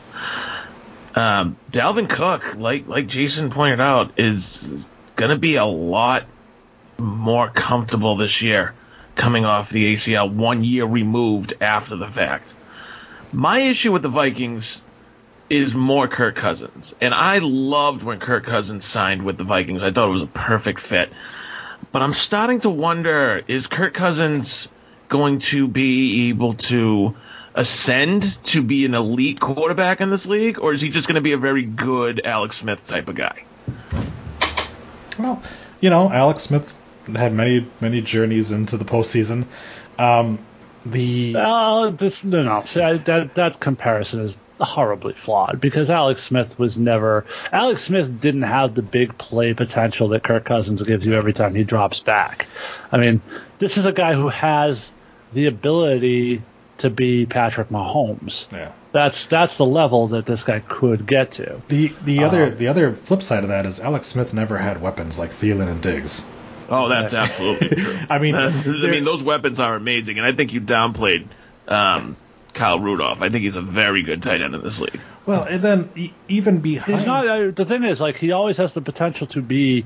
[1.17, 4.87] Um, Dalvin Cook, like like Jason pointed out, is
[5.17, 6.27] going to be a lot
[6.97, 8.75] more comfortable this year
[9.19, 12.55] coming off the ACL one year removed after the fact.
[13.33, 14.81] My issue with the Vikings
[15.51, 16.95] is more Kirk Cousins.
[17.01, 19.83] And I loved when Kirk Cousins signed with the Vikings.
[19.83, 21.11] I thought it was a perfect fit.
[21.93, 24.69] But I'm starting to wonder is Kirk Cousins
[25.09, 27.17] going to be able to
[27.55, 31.21] ascend to be an elite quarterback in this league, or is he just going to
[31.21, 33.43] be a very good Alex Smith type of guy?
[35.19, 35.43] Well,
[35.81, 36.79] you know, Alex Smith
[37.15, 39.47] had many many journeys into the postseason.
[39.99, 40.39] Um,
[40.87, 46.59] the uh, this no no I, that that comparison is horribly flawed because Alex Smith
[46.59, 51.15] was never Alex Smith didn't have the big play potential that Kirk Cousins gives you
[51.15, 52.47] every time he drops back.
[52.91, 53.21] I mean,
[53.59, 54.91] this is a guy who has
[55.33, 56.43] the ability
[56.79, 58.51] to be Patrick Mahomes.
[58.53, 58.73] Yeah.
[58.93, 61.61] That's that's the level that this guy could get to.
[61.69, 64.81] The the other um, the other flip side of that is Alex Smith never had
[64.81, 66.25] weapons like Thielen and Diggs.
[66.69, 67.97] Oh, that's absolutely true.
[68.11, 71.27] I mean, I mean, those weapons are amazing, and I think you downplayed
[71.67, 72.17] um,
[72.55, 73.23] Kyle Rudolph.
[73.23, 75.01] I think he's a very good tight end in this league.
[75.27, 77.27] Well, and then e- even behind, he's not.
[77.27, 79.85] Uh, the thing is, like, he always has the potential to be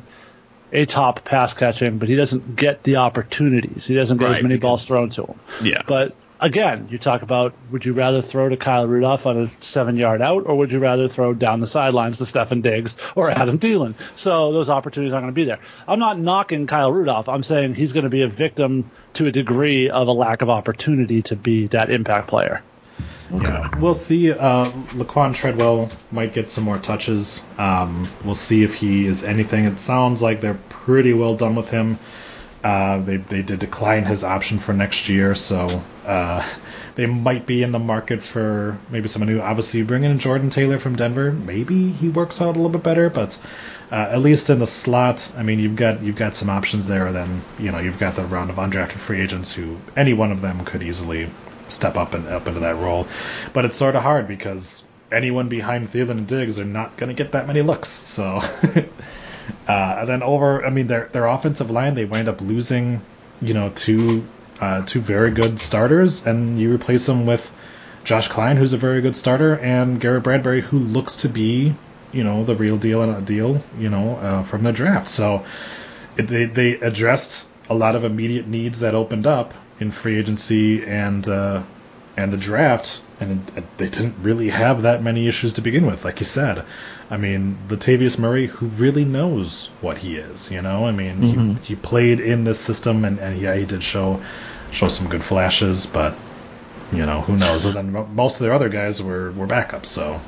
[0.72, 3.84] a top pass catching, but he doesn't get the opportunities.
[3.86, 5.40] He doesn't get Right, as many because- balls thrown to him.
[5.62, 5.82] Yeah.
[5.86, 9.97] But again, you talk about would you rather throw to Kyle Rudolph on a seven
[9.97, 13.59] yard out, or would you rather throw down the sidelines to Stefon Diggs or Adam
[13.59, 13.95] Thielen?
[14.16, 15.61] So those opportunities aren't going to be there.
[15.88, 17.28] I'm not knocking Kyle Rudolph.
[17.28, 20.51] I'm saying he's going to be a victim to a degree of a lack of
[20.51, 22.62] opportunity to be that impact player.
[23.32, 24.30] Yeah, we'll see.
[24.30, 27.43] Uh, Laquan Treadwell might get some more touches.
[27.57, 29.64] Um, we'll see if he is anything.
[29.64, 31.99] It sounds like they're pretty well done with him.
[32.62, 36.46] Uh, they they did decline his option for next year, so uh,
[36.94, 39.40] they might be in the market for maybe someone new.
[39.40, 43.10] Obviously, bringing in Jordan Taylor from Denver, maybe he works out a little bit better,
[43.10, 43.38] but.
[43.90, 47.12] Uh, at least in the slot, I mean, you've got you've got some options there.
[47.12, 50.40] Then you know you've got the round of undrafted free agents who any one of
[50.40, 51.28] them could easily
[51.68, 53.06] step up and up into that role.
[53.52, 54.82] But it's sort of hard because
[55.12, 57.88] anyone behind Thielen and Diggs are not going to get that many looks.
[57.88, 58.40] So,
[59.68, 63.01] uh, and then over, I mean, their their offensive line they wind up losing,
[63.40, 64.26] you know, two
[64.61, 67.51] uh, two very good starters, and you replace them with
[68.05, 71.74] Josh Kline, who's a very good starter, and Garrett Bradbury, who looks to be,
[72.12, 75.09] you know, the real deal and a deal, you know, uh, from the draft.
[75.09, 75.45] So
[76.16, 81.26] they they addressed a lot of immediate needs that opened up in free agency and
[81.26, 81.62] uh,
[82.16, 83.40] and the draft, and
[83.78, 86.64] they didn't really have that many issues to begin with, like you said.
[87.10, 90.86] I mean, Latavius Murray, who really knows what he is, you know.
[90.86, 91.58] I mean, Mhm.
[91.60, 94.22] he, he played in this system, and, and yeah, he did show
[94.72, 96.14] show some good flashes, but
[96.92, 97.66] you know, who knows?
[97.66, 100.20] And then most of their other guys were were backups, so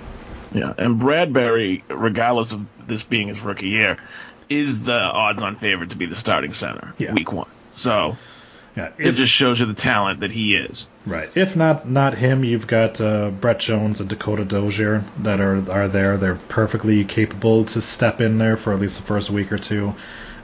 [0.52, 3.98] Yeah, and Bradbury, regardless of this being his rookie year,
[4.48, 7.12] is the odds-on favorite to be the starting center Yeah.
[7.12, 7.48] week one.
[7.70, 8.16] So
[8.76, 8.90] yeah.
[8.98, 10.86] it just shows you the talent that he is.
[11.06, 11.30] right.
[11.34, 15.88] If not not him, you've got uh, Brett Jones and Dakota Dozier that are are
[15.88, 16.16] there.
[16.16, 19.94] They're perfectly capable to step in there for at least the first week or two.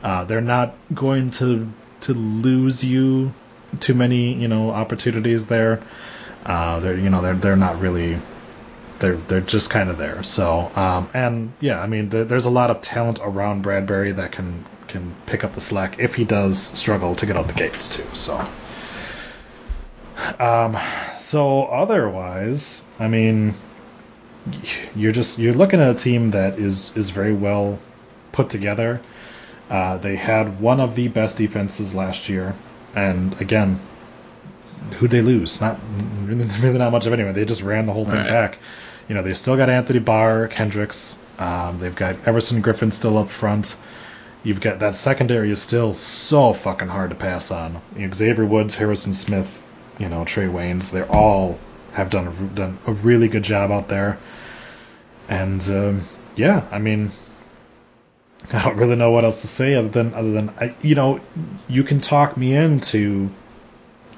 [0.03, 1.71] Uh, they're not going to
[2.03, 3.33] to lose you
[3.79, 5.83] too many you know opportunities there.
[6.45, 8.19] Uh, they're you know they're they're not really
[9.01, 10.23] they're they're just kind of there.
[10.23, 14.33] So um, and yeah, I mean there, there's a lot of talent around Bradbury that
[14.33, 17.97] can can pick up the slack if he does struggle to get out the gates
[17.97, 18.05] too.
[18.13, 18.47] So
[20.39, 20.77] um,
[21.19, 23.55] so otherwise, I mean
[24.95, 27.79] you're just you're looking at a team that is is very well
[28.33, 29.01] put together.
[29.69, 32.55] Uh, they had one of the best defenses last year,
[32.95, 33.79] and again,
[34.99, 35.61] who they lose?
[35.61, 35.79] Not
[36.25, 37.35] really, really not much of anyone.
[37.35, 38.29] They just ran the whole thing Right.
[38.29, 38.59] back.
[39.09, 41.19] You know, they still got Anthony Barr, Kendricks.
[41.39, 43.77] Um, they've got Everson Griffen still up front.
[44.43, 47.81] You've got that secondary is still so fucking hard to pass on.
[47.97, 49.63] You know, Xavier Woods, Harrison Smith,
[49.99, 50.91] you know, Trae Waynes.
[50.91, 51.59] They're all
[51.93, 54.19] have done a, done a really good job out there.
[55.29, 56.03] And um,
[56.37, 57.11] yeah, I mean,
[58.53, 61.21] I don't really know what else to say other than other than I, you know,
[61.69, 63.31] you can talk me into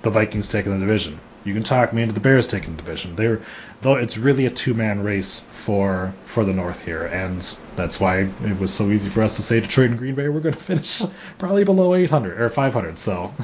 [0.02, 1.18] the Vikings taking the division.
[1.44, 3.16] You can talk me into the Bears taking the division.
[3.16, 3.40] They're
[3.80, 7.40] though it's really a two man race for for the North here, and
[7.76, 10.40] that's why it was so easy for us to say Detroit and Green Bay were
[10.40, 11.02] going to finish
[11.38, 12.98] probably below 800 or 500.
[12.98, 13.34] So,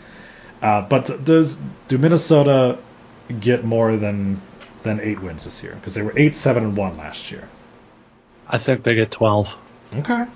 [0.62, 2.78] uh, but does do Minnesota
[3.40, 4.40] get more than
[4.82, 5.74] than eight wins this year?
[5.74, 7.48] Because they were eight, seven, and one last year.
[8.48, 9.54] I think they get 12.
[9.94, 10.26] Okay.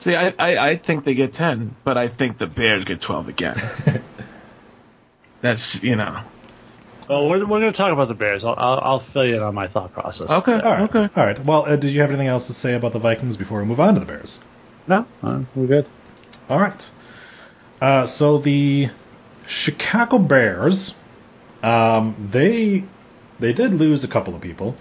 [0.00, 3.28] See, I, I, I think they get 10, but I think the Bears get 12
[3.28, 3.62] again.
[5.40, 6.22] That's, you know.
[7.08, 8.44] Well, we're, we're going to talk about the Bears.
[8.44, 10.30] I'll, I'll, I'll fill you in on my thought process.
[10.30, 10.80] Okay, All right.
[10.94, 11.08] okay.
[11.16, 11.38] All right.
[11.44, 13.80] Well, uh, did you have anything else to say about the Vikings before we move
[13.80, 14.40] on to the Bears?
[14.86, 15.86] No, uh, we're good.
[16.48, 16.90] All right.
[17.80, 18.88] Uh, so the
[19.46, 20.94] Chicago Bears,
[21.62, 22.84] um, they
[23.38, 24.76] they did lose a couple of people.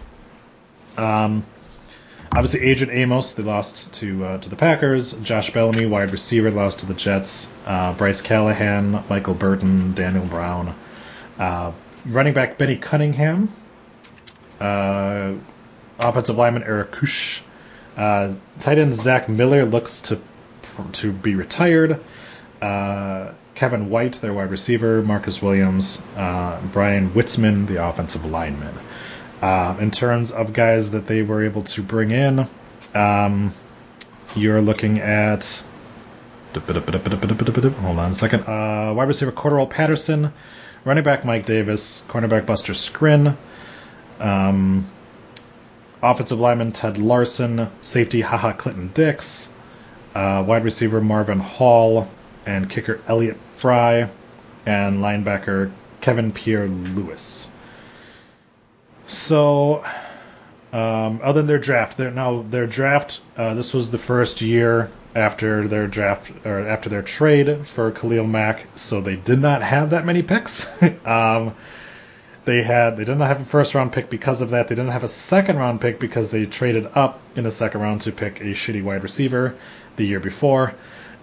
[0.98, 1.44] Um,
[2.32, 5.14] obviously, Adrian Amos they lost to uh, to the Packers.
[5.14, 7.50] Josh Bellamy, wide receiver, lost to the Jets.
[7.66, 10.76] Uh, Bryce Callahan, Michael Burton, Daniel Brown,
[11.40, 11.72] uh,
[12.06, 13.50] running back Benny Cunningham,
[14.60, 15.34] uh,
[16.00, 17.42] offensive lineman Eric Kush,
[17.98, 20.20] uh, tight end Zach Miller looks to
[20.94, 22.00] to be retired.
[22.62, 28.74] Uh, Kevin White, their wide receiver, Marcus Williams, uh, Brian Witzmann, the offensive lineman.
[29.42, 32.48] Uh, in terms of guys that they were able to bring in,
[32.94, 33.54] um,
[34.36, 35.64] you're looking at.
[36.54, 36.80] Hold
[38.00, 38.42] on a second.
[38.42, 40.34] Uh, wide receiver Cordell Patterson,
[40.84, 43.36] running back Mike Davis, cornerback Buster Skrine,
[44.20, 44.88] um,
[46.02, 49.50] offensive lineman Ted Larsen, safety Ha Ha Clinton-Dix,
[50.16, 52.10] uh, wide receiver Marvin Hall,
[52.46, 54.10] and kicker Elliot Fry,
[54.66, 55.72] and linebacker
[56.02, 57.48] Kevin Pierre Lewis.
[59.08, 59.84] So,
[60.74, 63.22] um, other than their draft, their now their draft.
[63.38, 68.26] Uh, this was the first year after their draft or after their trade for Khalil
[68.26, 70.68] Mack, so they did not have that many picks.
[71.06, 71.54] um,
[72.44, 74.68] they had they did not have a first round pick because of that.
[74.68, 78.02] They didn't have a second round pick because they traded up in the second round
[78.02, 79.56] to pick a shitty wide receiver
[79.96, 80.74] the year before.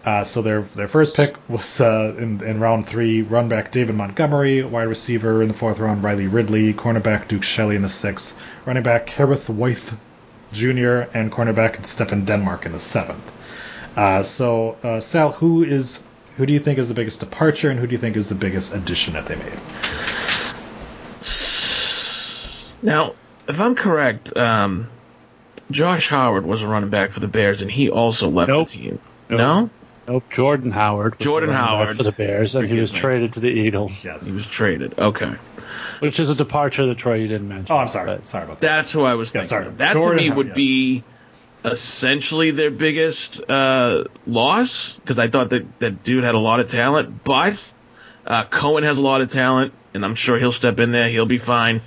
[0.04, 3.96] Uh, so their their first pick was uh, in, in round three, run back David
[3.96, 8.38] Montgomery, wide receiver in the fourth round Riley Ridley, cornerback Duke Shelley in the sixth,
[8.64, 9.90] running back Harith Whyte
[10.52, 11.10] Jr.
[11.12, 13.32] and cornerback Stephen Denmark in the seventh.
[13.96, 16.02] Uh, so uh, Sal, who is
[16.36, 18.34] who do you think is the biggest departure, and who do you think is the
[18.34, 19.58] biggest addition that they made?
[22.80, 23.14] Now,
[23.48, 24.88] if I'm correct, um,
[25.70, 28.68] Josh Howard was a running back for the Bears, and he also left Nope.
[28.68, 28.98] the team.
[29.28, 29.38] Nope.
[29.38, 29.70] No?
[30.06, 31.16] Nope, Jordan Howard.
[31.18, 31.96] was Jordan the running back Howard.
[31.96, 32.98] for the Bears, and he was me.
[32.98, 34.96] traded to the Eagles, Yes, He was traded.
[34.98, 35.32] Okay.
[35.98, 37.74] which is a departure that Troy you didn't mention.
[37.74, 38.18] Oh, I'm sorry.
[38.26, 38.66] Sorry about that.
[38.68, 39.66] That's who I was Yeah, thinking sorry.
[39.66, 39.78] of.
[39.78, 40.56] That Jordan to me Howard, would yes.
[40.56, 41.04] be
[41.64, 46.68] essentially their biggest uh, loss because I thought that that dude had a lot of
[46.68, 47.72] talent, but
[48.26, 51.08] uh, Cohen has a lot of talent, and I'm sure he'll step in there.
[51.08, 51.80] He'll be fine.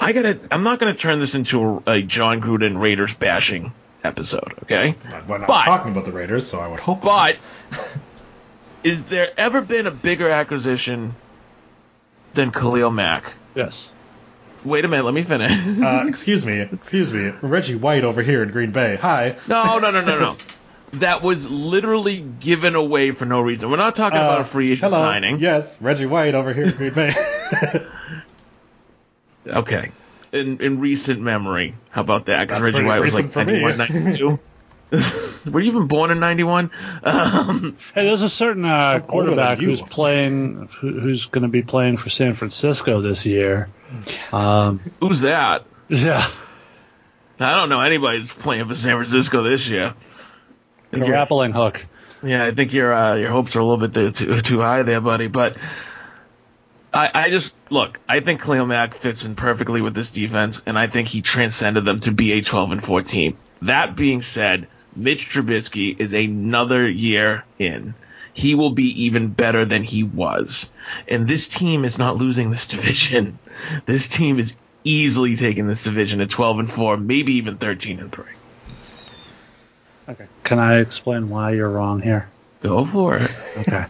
[0.00, 0.38] I gotta.
[0.50, 3.72] I'm not gonna turn this into a, a Jon Gruden Raiders bashing
[4.04, 4.94] episode, okay?
[5.26, 7.02] We're not But- talking about the Raiders, so I would hope.
[7.02, 7.36] But
[8.84, 11.14] is there ever been a bigger acquisition
[12.34, 13.32] than Khalil Mack?
[13.56, 13.90] Yes.
[14.68, 15.52] Wait a minute, let me finish.
[15.82, 18.96] uh, excuse me, excuse me, Reggie White over here in Green Bay.
[18.96, 19.36] Hi.
[19.48, 20.36] No, no, no, no, no.
[20.94, 23.70] That was literally given away for no reason.
[23.70, 25.02] We're not talking about Uh, a free agent hello.
[25.02, 25.38] signing.
[25.38, 27.14] Yes, Reggie White over here in Green Bay.
[29.46, 29.92] Okay.
[30.32, 32.46] In in recent memory, how about that?
[32.48, 34.38] Because Reggie White was like for 91, 92.
[35.50, 36.70] Were you even born in 91?
[37.02, 41.96] Um, Hey, there's a certain uh, quarterback who's playing, who, who's going to be playing
[41.96, 43.68] for San Francisco this year.
[44.32, 45.64] Um, who's that?
[45.88, 46.28] yeah,
[47.40, 49.94] I don't know anybody who's playing for San Francisco this year.
[49.94, 51.84] I think grappling hook.
[52.22, 54.82] Yeah, I think your uh, your hopes are a little bit too, too, too high
[54.82, 55.28] there, buddy.
[55.28, 55.56] But
[56.92, 58.00] I, I just look.
[58.08, 61.84] I think Khalil Mack fits in perfectly with this defense, and I think he transcended
[61.84, 63.36] them to be a 12 and 14.
[63.62, 64.68] That being said,
[64.98, 67.94] Mitch Trubisky is another year in.
[68.34, 70.70] He will be even better than he was,
[71.08, 73.38] and this team is not losing this division.
[73.86, 78.12] This team is easily taking this division at 12 and 4, maybe even 13 and
[78.12, 78.24] 3.
[80.10, 80.26] Okay.
[80.44, 82.28] Can I explain why you're wrong here?
[82.62, 83.30] Go for it.
[83.58, 83.84] Okay.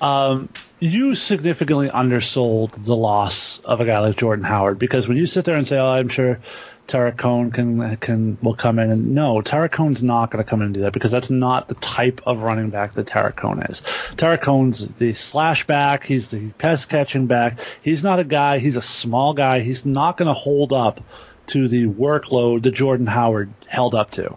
[0.00, 0.48] Um,
[0.80, 5.44] you significantly undersold the loss of a guy like Jordan Howard because when you sit
[5.44, 6.40] there and say, "Oh, I'm sure
[6.88, 10.60] Tarik Cohen can can will come in," and no, Tarik Cohen's not going to come
[10.60, 13.62] in and do that because that's not the type of running back that Tarik Cohen
[13.62, 13.82] is.
[14.16, 16.04] Tarik Cohen's the slash back.
[16.04, 17.60] He's the pass catching back.
[17.82, 18.58] He's not a guy.
[18.58, 19.60] He's a small guy.
[19.60, 21.00] He's not going to hold up
[21.48, 24.36] to the workload that Jordan Howard held up to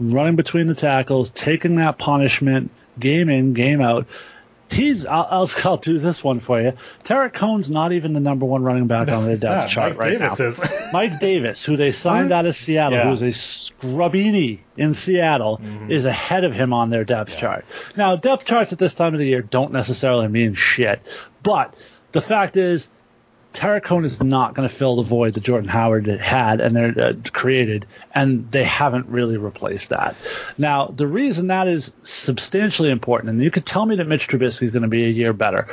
[0.00, 4.06] running between the tackles, taking that punishment game in, game out.
[4.70, 6.74] He's, I'll, I'll, I'll do this one for you.
[7.04, 10.18] Tarik Cohen's not even the number one running back on the depth chart Mike right
[10.18, 10.46] Davis now.
[10.46, 10.60] is.
[10.92, 13.08] Mike Davis, who they signed out of Seattle, Yeah.
[13.10, 15.90] who's a scrubini in Seattle, mm-hmm.
[15.90, 17.64] is ahead of him on their depth chart.
[17.96, 21.00] Now, depth charts at this time of the year don't necessarily mean shit,
[21.42, 21.74] but
[22.12, 22.88] the fact is,
[23.52, 27.12] Tarik is not going to fill the void that Jordan Howard had and they're uh,
[27.32, 30.14] created, and they haven't really replaced that.
[30.56, 34.62] Now, the reason that is substantially important, and you could tell me that Mitch Trubisky
[34.62, 35.66] is going to be a year better.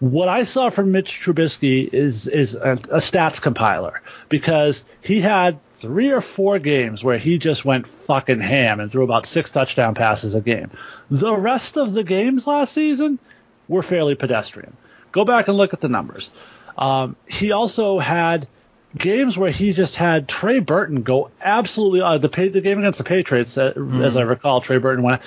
[0.00, 5.60] What I saw from Mitch Trubisky is is a, a stats compiler because he had
[5.74, 9.94] three or four games where he just went fucking ham and threw about six touchdown
[9.94, 10.72] passes a game.
[11.08, 13.20] The rest of the games last season
[13.68, 14.76] were fairly pedestrian.
[15.12, 16.30] Go back and look at the numbers.
[16.76, 18.48] Um, he also had
[18.96, 23.04] games where he just had Trey Burton go absolutely uh, the the game against the
[23.04, 25.22] Patriots, uh, as I recall, Trey Burton went,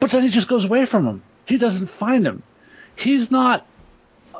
[0.00, 1.22] but then he just goes away from him.
[1.46, 2.42] He doesn't find him.
[2.96, 3.66] He's not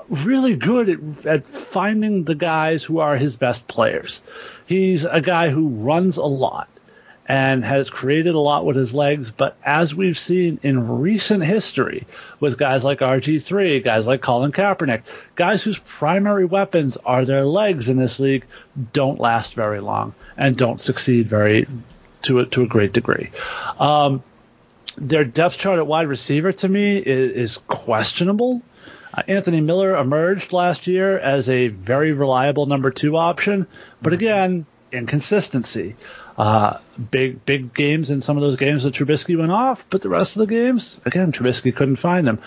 [0.08, 4.22] really good at, at finding the guys who are his best players.
[4.66, 6.68] He's a guy who runs a lot
[7.28, 9.30] and has created a lot with his legs.
[9.30, 12.06] But as we've seen in recent history
[12.40, 15.02] with guys like RG3, guys like Colin Kaepernick,
[15.36, 18.46] guys whose primary weapons are their legs in this league
[18.94, 21.66] don't last very long and don't succeed very
[22.22, 23.30] to a, to a great degree.
[23.78, 24.22] Um,
[24.96, 28.62] their depth chart at wide receiver to me is, is questionable.
[29.12, 33.66] Uh, Anthony Miller emerged last year as a very reliable number two option,
[34.00, 35.94] but again, inconsistency.
[36.38, 36.78] Uh,
[37.10, 40.36] big big games in some of those games that Trubisky went off, but the rest
[40.36, 42.38] of the games, again, Trubisky couldn't find him.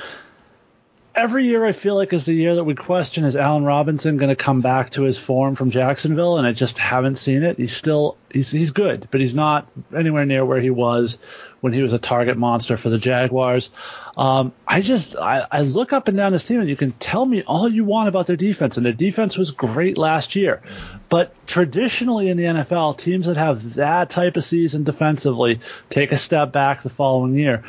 [1.21, 4.29] Every year, I feel like is the year that we question: Is Allen Robinson going
[4.31, 6.39] to come back to his form from Jacksonville?
[6.39, 7.59] And I just haven't seen it.
[7.59, 11.19] He's still he's he's good, but he's not anywhere near where he was
[11.59, 13.69] when he was a target monster for the Jaguars.
[14.17, 17.23] Um, I just I, I look up and down this team, and you can tell
[17.23, 20.63] me all you want about their defense, and their defense was great last year.
[21.07, 25.59] But traditionally in the NFL, teams that have that type of season defensively
[25.91, 27.63] take a step back the following year.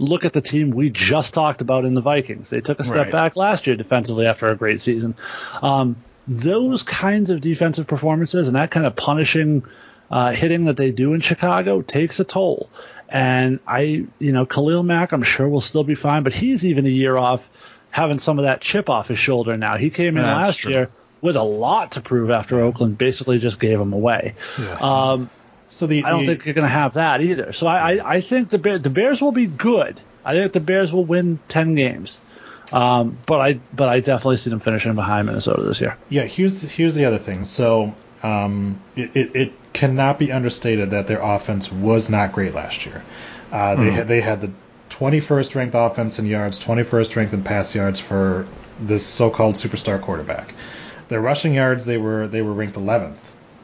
[0.00, 2.48] Look at the team we just talked about in the Vikings.
[2.50, 3.12] They took a step Right.
[3.12, 5.14] back last year defensively after a great season.
[5.62, 5.96] Um,
[6.26, 9.62] those kinds of defensive performances and that kind of punishing
[10.10, 12.68] uh, hitting that they do in Chicago takes a toll.
[13.08, 16.86] And I, you know, Khalil Mack, I'm sure will still be fine, but he's even
[16.86, 17.48] a year off
[17.90, 19.76] having some of that chip off his shoulder now.
[19.76, 20.72] He came in That's last true.
[20.72, 20.90] year
[21.20, 24.34] with a lot to prove after Oakland basically just gave him away.
[24.80, 25.28] Um,
[25.70, 27.52] So the, I don't the- think you're going to have that either.
[27.52, 30.00] So I, I, I think the Bear, the Bears will be good.
[30.24, 32.20] I think the Bears will win ten games.
[32.72, 35.96] Um, but I but I definitely see them finishing behind Minnesota this year.
[36.08, 37.44] Yeah, here's here's the other thing.
[37.44, 42.86] So um, it, it, it cannot be understated that their offense was not great last
[42.86, 43.02] year.
[43.50, 44.50] Uh, they had they had the
[44.90, 48.46] 21st ranked offense in yards, 21st ranked in pass yards for
[48.78, 50.54] this so-called superstar quarterback.
[51.08, 53.18] Their rushing yards they were they were ranked 11th.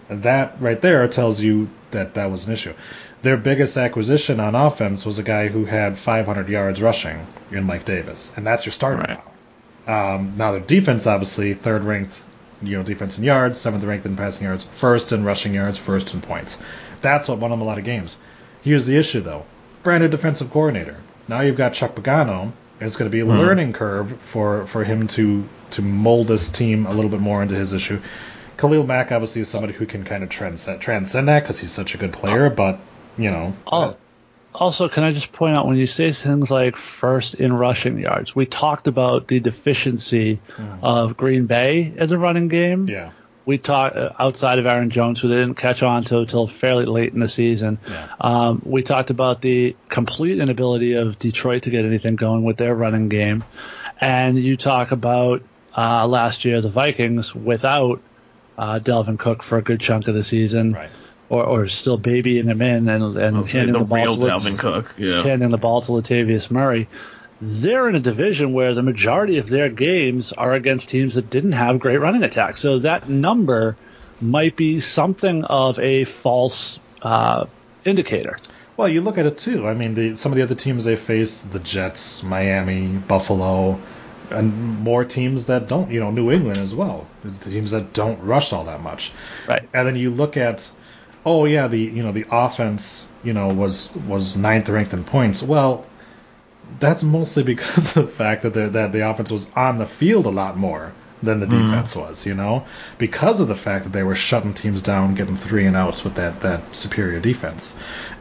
[0.09, 2.75] That right there tells you that that was an issue.
[3.23, 7.85] Their biggest acquisition on offense was a guy who had 500 yards rushing in Mike
[7.85, 9.21] Davis, and that's your starter Right.
[9.87, 10.15] now.
[10.15, 12.15] Um, now their defense, obviously, third ranked,
[12.63, 16.15] you know, defense in yards, seventh ranked in passing yards, first in rushing yards, first
[16.15, 16.59] in points.
[17.03, 18.17] That's what won them a lot of games.
[18.63, 19.45] Here's the issue, though:
[19.83, 20.97] brand new defensive coordinator.
[21.29, 22.53] Now you've got Chuck Pagano, and
[22.87, 26.87] it's going to be a learning curve for for him to to mold this team
[26.87, 28.01] a little bit more into his issue.
[28.59, 31.95] Khalil Mack obviously is somebody who can kind of transcend, transcend that because he's such
[31.95, 32.79] a good player, but
[33.19, 33.97] you know, Oh,
[34.55, 38.35] also, can I just point out when you say things like first in rushing yards,
[38.35, 40.41] we talked about the deficiency
[40.83, 42.89] of Green Bay in the running game.
[42.89, 43.11] yeah,
[43.45, 46.87] we talked uh, outside of Aaron Jones, who they didn't catch on to until fairly
[46.87, 47.79] late in the season.
[47.87, 48.09] Yeah.
[48.21, 52.75] Um, we talked about the complete inability of Detroit to get anything going with their
[52.75, 53.45] running game,
[54.01, 55.43] and you talk about
[55.77, 58.01] uh, last year the Vikings without
[58.59, 60.91] uh, Dalvin Cook for a good chunk of the season, Right.
[61.29, 64.21] or, or still babying him in and and Okay, handing the the, ball real to
[64.23, 64.95] Lat- Dalvin Cook.
[64.97, 65.23] Yeah.
[65.23, 66.89] handing the ball to Latavius Murray.
[67.41, 71.53] They're in a division where the majority of their games are against teams that didn't
[71.53, 72.63] have great running attacks.
[72.63, 73.77] So that number
[74.23, 77.45] might be something of a false uh,
[77.85, 78.39] indicator.
[78.79, 79.67] Well, you look at it too.
[79.69, 83.79] I mean, the, some of the other teams they faced, the Jets, Miami, Buffalo,
[84.31, 87.07] and more teams that don't, you know, New England as well.
[87.43, 89.13] Teams that don't rush all that much.
[89.49, 89.69] Right.
[89.73, 90.71] And then you look at,
[91.25, 95.43] oh yeah, the you know the offense, you know, was was ninth ranked in points.
[95.43, 95.87] Well,
[96.79, 100.31] that's mostly because of the fact that that the offense was on the field a
[100.31, 101.71] lot more than the mm-hmm.
[101.71, 102.67] defense was, you know,
[102.99, 106.17] because of the fact that they were shutting teams down, getting three and outs with
[106.17, 107.75] that that superior defense.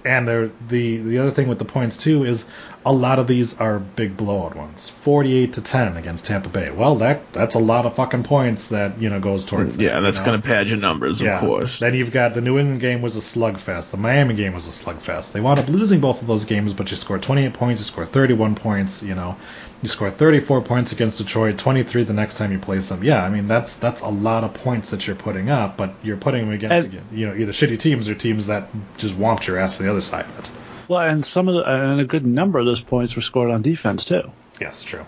[0.04, 2.46] And there, the the other thing with the points too is
[2.86, 6.70] a lot of these are big blowout ones, forty-eight to ten against Tampa Bay.
[6.70, 9.78] Well, that that's a lot of fucking points that you know goes towards.
[9.78, 10.32] Yeah, that, that's you know?
[10.32, 11.36] going to pad your numbers, yeah.
[11.36, 11.80] of course.
[11.80, 13.90] Then you've got the New England game was a slugfest.
[13.90, 15.32] The Miami game was a slugfest.
[15.32, 18.10] They wound up losing both of those games, but you scored 28 points, you scored
[18.10, 19.02] 31 points.
[19.02, 19.36] You know,
[19.82, 23.04] you scored 34 points against Detroit, 23 the next time you play them.
[23.04, 26.18] Yeah, I mean that's that's a lot of points that you're putting up, but you're
[26.18, 29.58] putting them against And- you know either shitty teams or teams that just whomped your
[29.58, 30.52] ass to the other side of it.
[30.88, 33.62] Well, and some of the, and a good number of those points were scored on
[33.62, 34.32] defense too.
[34.60, 35.06] Yes, true.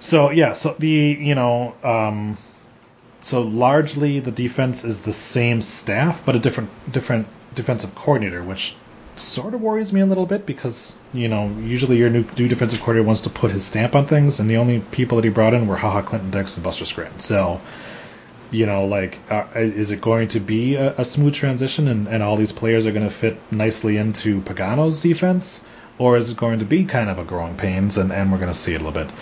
[0.00, 2.36] So yeah, so the you know, um,
[3.20, 8.74] so largely the defense is the same staff, but a different different defensive coordinator, which
[9.14, 12.80] sort of worries me a little bit because you know usually your new, new defensive
[12.80, 15.54] coordinator wants to put his stamp on things, and the only people that he brought
[15.54, 17.20] in were Ha Ha Clinton-Dix and Buster Scranton.
[17.20, 17.60] So
[18.52, 22.22] you know, like, uh, is it going to be a, a smooth transition and, and
[22.22, 25.64] all these players are going to fit nicely into Pagano's defense?
[25.98, 28.52] Or is it going to be kind of a growing pains and, and we're going
[28.52, 29.12] to see it a little bit?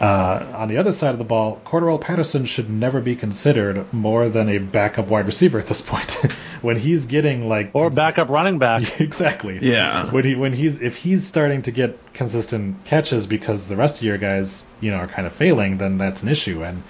[0.00, 4.30] Uh, on the other side of the ball, Cordarrelle Patterson should never be considered more
[4.30, 6.10] than a backup wide receiver at this point.
[6.62, 9.00] when he's getting like Or backup running back.
[9.00, 9.58] exactly.
[9.60, 10.10] Yeah.
[10.10, 14.04] When he when he's if he's starting to get consistent catches because the rest of
[14.04, 16.64] your guys, you know, are kind of failing, then that's an issue.
[16.64, 16.82] And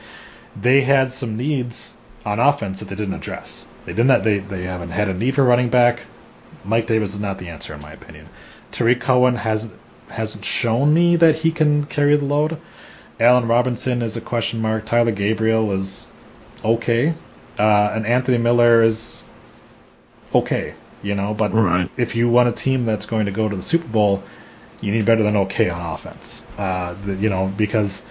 [0.61, 1.94] they had some needs
[2.24, 3.66] on offense that they didn't address.
[3.84, 6.01] They didn't they they haven't had a need for running back.
[6.64, 8.28] Mike Davis is not the answer in my opinion.
[8.72, 9.70] Tarik Cohen has
[10.09, 12.59] hasn't shown me that he can carry the load.
[13.18, 14.86] Allen Robinson is a question mark.
[14.86, 16.11] Taylor Gabriel is
[16.64, 17.14] okay.
[17.59, 19.22] Uh, and Anthony Miller is
[20.34, 21.90] okay, you know, but Right.
[21.96, 24.22] if you want a team that's going to go to the Super Bowl,
[24.80, 26.46] you need better than okay on offense.
[26.57, 28.05] Uh, the, you know, because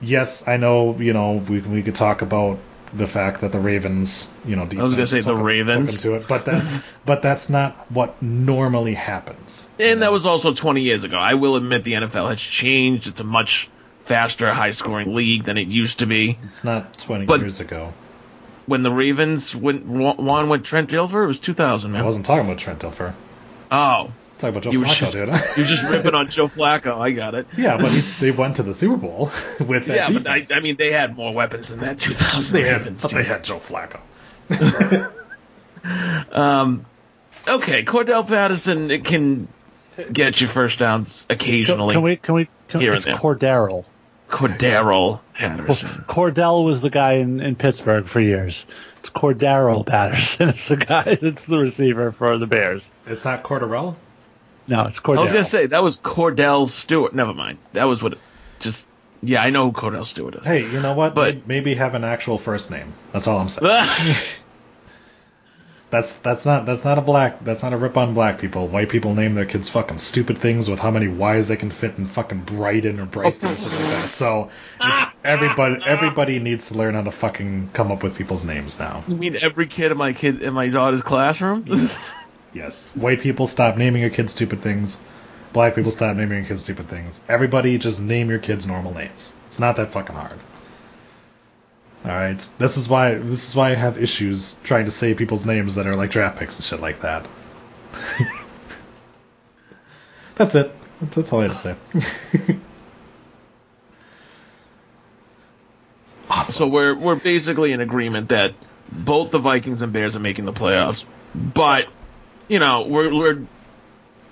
[0.00, 2.58] yes, I know, you know, we we could talk about
[2.94, 6.00] the fact that the Ravens, you know, I was gonna say the 'em- Ravens.
[6.02, 9.68] to it, but that's but that's not what normally happens.
[9.78, 11.18] And that was also 20 years ago.
[11.18, 13.06] I will admit the NFL has changed.
[13.06, 13.68] It's a much
[14.06, 16.38] faster, high scoring league than it used to be.
[16.44, 17.92] It's not 20 But- years ago.
[18.64, 22.58] When the Ravens went, won with Trent Dilfer, it was 2000, I wasn't talking about
[22.58, 23.14] Trent Dilfer.
[23.70, 25.28] Oh, talking about Joe You were Flacco, just- dude.
[25.56, 26.98] you're just ripping on Joe Flacco.
[27.00, 27.46] I got it.
[27.56, 29.26] yeah, but he, they went to the Super Bowl
[29.60, 30.44] with that Yeah, but I.
[30.54, 33.44] I mean, they had more weapons than that 2000 they had, Ravens but they had
[33.44, 34.00] Joe Flacco.
[36.32, 36.84] Um,
[37.46, 39.48] okay, Cordell Patterson it can
[40.12, 41.94] get you first downs occasionally.
[41.94, 42.16] can we?
[42.16, 42.48] Can we?
[42.68, 43.14] Can, Here and it's there.
[43.14, 43.84] Cordero.
[44.28, 46.04] Cordero Patterson.
[46.06, 48.66] Kordell was the guy in, in Pittsburgh for years.
[48.98, 50.48] It's Cordero Patterson.
[50.50, 52.90] It's the guy It's the receiver for the Bears.
[53.06, 53.94] It's not Cordarrelle?
[54.68, 55.18] No, it's Cordell.
[55.18, 57.14] I was gonna say that was Kordell Stewart.
[57.14, 57.58] Never mind.
[57.72, 58.12] That was what.
[58.12, 58.18] It,
[58.60, 58.84] just
[59.22, 60.46] yeah, I know who Kordell Stewart is.
[60.46, 61.14] Hey, you know what?
[61.14, 62.92] But- Maybe have an actual first name.
[63.12, 63.86] That's all I'm saying.
[65.90, 68.68] That's that's not that's not a black that's not a rip on black people.
[68.68, 71.96] White people name their kids fucking stupid things with how many Y's they can fit
[71.96, 74.10] in fucking Brighton or Bryson or something like that.
[74.10, 74.50] So
[74.82, 79.02] it's, everybody everybody needs to learn how to fucking come up with people's names now.
[79.08, 81.64] you mean every kid in my kid in my daughter's classroom?
[81.66, 82.12] Yes.
[82.94, 84.98] White people stop naming your kids stupid things.
[85.52, 87.20] Black people stop naming your kids stupid things.
[87.28, 89.34] Everybody just name your kids normal names.
[89.46, 90.38] It's not that fucking hard.
[92.04, 92.38] All right.
[92.58, 95.86] This is why this is why I have issues trying to say people's names that
[95.86, 97.26] are like draft picks and shit like that.
[100.36, 100.72] that's it.
[101.00, 101.74] That's, that's all I have to say.
[106.30, 106.54] awesome.
[106.54, 108.54] so we're we're basically in agreement that
[108.90, 111.88] both the Vikings and Bears are making the playoffs, but
[112.48, 113.42] you know we're we're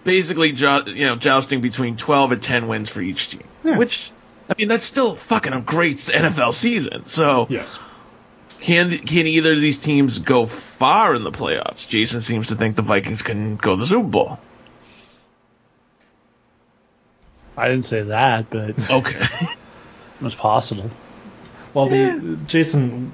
[0.04, 3.78] basically jo- you know jousting between 12 and 10 wins for each team, Yeah.
[3.78, 4.10] which
[4.48, 7.06] I mean that's still fucking a great NFL season.
[7.06, 7.78] So Yes.
[8.60, 11.86] Can can either of these teams go far in the playoffs?
[11.86, 14.38] Jason seems to think the Vikings can go to the Super Bowl.
[17.56, 19.26] I didn't say that, but Okay.
[20.22, 20.90] it's possible.
[21.74, 23.12] Well, the Jason,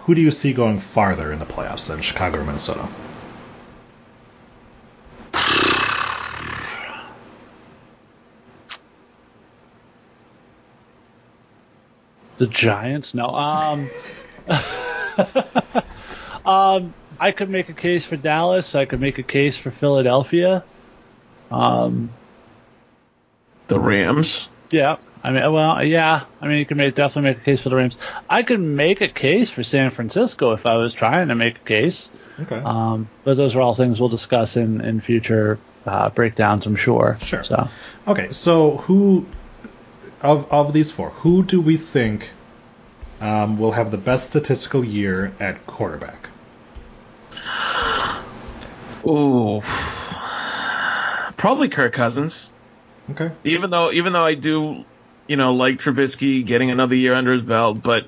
[0.00, 2.88] who do you see going farther in the playoffs than Chicago or Minnesota?
[12.42, 13.14] The Giants?
[13.14, 13.26] No.
[13.28, 13.88] Um,
[16.44, 18.74] um, I could make a case for Dallas.
[18.74, 20.64] I could make a case for Philadelphia.
[21.52, 22.10] Um,
[23.68, 24.48] the Rams.
[24.72, 24.96] yeah.
[25.22, 26.24] I mean, well, yeah.
[26.40, 27.96] I mean, you can make, definitely make a case for the Rams.
[28.28, 31.64] I could make a case for San Francisco if I was trying to make a
[31.64, 32.10] case.
[32.40, 32.58] Okay.
[32.58, 37.18] Um, but those are all things we'll discuss in, in future uh, breakdowns, I'm sure.
[37.22, 37.44] Sure.
[37.44, 37.68] So,
[38.08, 39.26] Okay, so who
[40.22, 42.30] of of these four, who do we think
[43.20, 46.28] um, will have the best statistical year at quarterback?
[49.06, 49.62] Ooh.
[51.36, 52.50] Probably Kirk Cousins.
[53.10, 53.32] Okay.
[53.44, 54.84] Even though even though I do,
[55.26, 58.06] you know, like Trubisky getting another year under his belt, but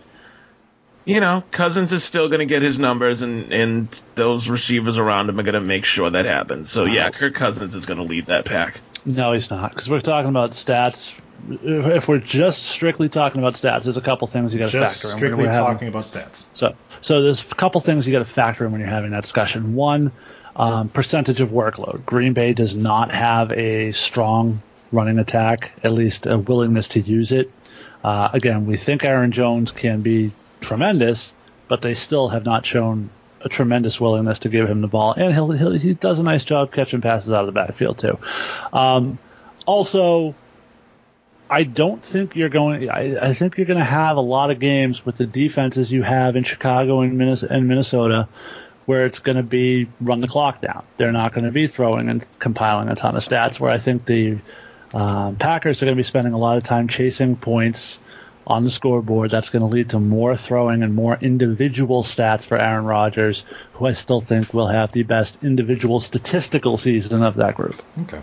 [1.05, 5.29] you know, Cousins is still going to get his numbers, and and those receivers around
[5.29, 6.71] him are going to make sure that happens.
[6.71, 8.81] So yeah, Kirk Cousins is going to lead that pack.
[9.05, 9.71] no, he's not.
[9.71, 11.13] Because we're talking about stats.
[11.51, 15.09] If we're just strictly talking about stats, there's a couple things you got to factor
[15.09, 15.17] in.
[15.17, 16.45] strictly we're having- talking about stats.
[16.53, 19.23] So, so there's a couple things you got to factor in when you're having that
[19.23, 19.75] discussion.
[19.75, 20.13] One,
[20.57, 22.07] um, percentage of workload.
[22.07, 24.63] Green Bay does not have a strong
[24.93, 27.51] running attack, at least a willingness to use it.
[28.03, 31.35] Uh, again, we think Aaron Jones can be tremendous,
[31.69, 33.11] but they still have not shown
[33.41, 36.45] a tremendous willingness to give him the ball, and he'll, he'll he does a nice
[36.45, 38.19] job catching passes out of the backfield too.
[38.73, 39.19] Um,
[39.67, 40.35] also,
[41.55, 42.91] I don't think you're going.
[42.91, 46.03] I, I think you're going to have a lot of games with the defenses you
[46.03, 48.29] have in Chicago and Minnesota,
[48.87, 50.85] where it's going to be run the clock down.
[50.97, 53.61] They're not going to be throwing and compiling a ton of stats.
[53.61, 54.39] Where I think the
[54.93, 58.01] um, Packers are going to be spending a lot of time chasing points
[58.49, 59.31] on the scoreboard.
[59.31, 63.45] That's going to lead to more throwing and more individual stats for Aaron Rodgers,
[63.75, 67.81] who I still think will have the best individual statistical season of that group.
[68.03, 68.21] Okay.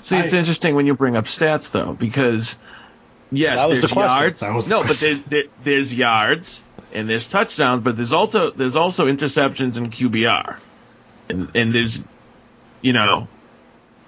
[0.00, 2.56] See, it's I- interesting when you bring up stats though, because
[3.30, 4.42] yes, there's the yards.
[4.42, 8.76] Was the no, but there's there, there's yards and there's touchdowns, but there's also there's
[8.76, 10.56] also interceptions and QBR,
[11.28, 12.02] and and there's
[12.82, 13.28] you know,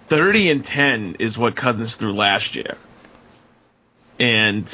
[0.08, 2.76] thirty and ten is what Cousins threw last year,
[4.18, 4.72] and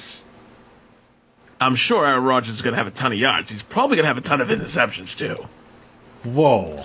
[1.61, 3.51] I'm sure Aaron Rodgers is going to have a ton of yards.
[3.51, 5.47] He's probably going to have a ton of interceptions too.
[6.29, 6.83] Whoa.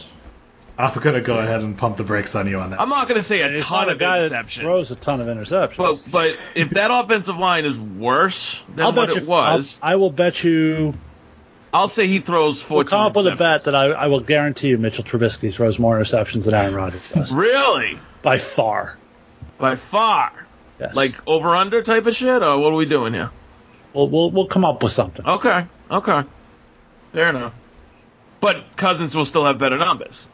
[0.80, 2.80] I'm gonna go ahead and pump the brakes on you on that.
[2.82, 4.60] I'm not going to say a He's ton not a of guy that interceptions.
[4.62, 5.76] throws a ton of interceptions.
[5.78, 9.30] But but if that offensive line is worse than I'll what bet it you.
[9.30, 10.94] was, I'll, I will bet you.
[11.74, 13.38] I'll, say he throws 14 We'll come up with a interceptions.
[13.38, 17.08] bet that I, I will guarantee you Mitchell Trubisky throws more interceptions than Aaron Rodgers
[17.10, 18.00] does Really?
[18.24, 18.98] by far.
[19.60, 20.32] By far.
[20.80, 20.96] Yes.
[20.96, 23.30] Like over under type of shit or what are we doing here?
[23.94, 25.26] we'll we'll, we'll come up with something.
[25.26, 25.66] Okay.
[25.92, 26.24] Okay.
[27.12, 27.54] Fair enough.
[28.40, 30.26] But Cousins will still have better numbers.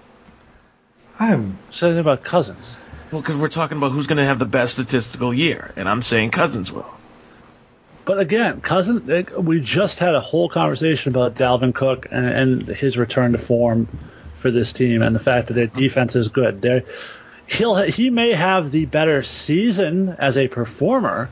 [1.20, 2.78] I'm saying about Cousins.
[3.12, 6.02] Well, because we're talking about who's going to have the best statistical year, and I'm
[6.02, 6.90] saying Cousins will.
[8.04, 9.32] But again, Cousins.
[9.36, 13.88] We just had a whole conversation about Dalvin Cook and, and his return to form
[14.36, 16.62] for this team, and the fact that their defense is good.
[16.62, 16.84] They're,
[17.48, 21.30] he'll he may have the better season as a performer,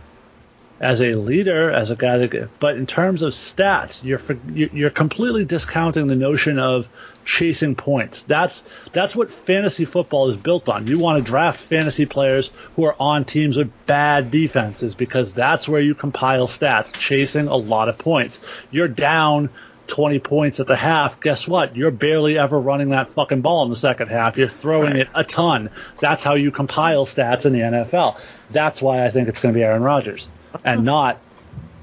[0.84, 2.50] as a leader, as a guy that.
[2.60, 6.88] But in terms of stats, you're for- you- you're completely discounting the notion of
[7.26, 8.24] chasing points.
[8.24, 8.62] That's
[8.92, 10.88] that's what fantasy football is built on.
[10.88, 15.68] You want to draft fantasy players who are on teams with bad defenses because that's
[15.68, 18.42] where you compile stats, chasing a lot of points.
[18.72, 19.50] You're down
[19.88, 21.76] 20 points at the half, guess what?
[21.76, 24.38] You're barely ever running that fucking ball in the second half.
[24.38, 25.02] You're throwing Right.
[25.02, 25.70] it a ton.
[26.02, 28.18] That's how you compile stats in the NFL.
[28.52, 30.30] That's why I think it's going to be Aaron Rodgers
[30.64, 31.20] and not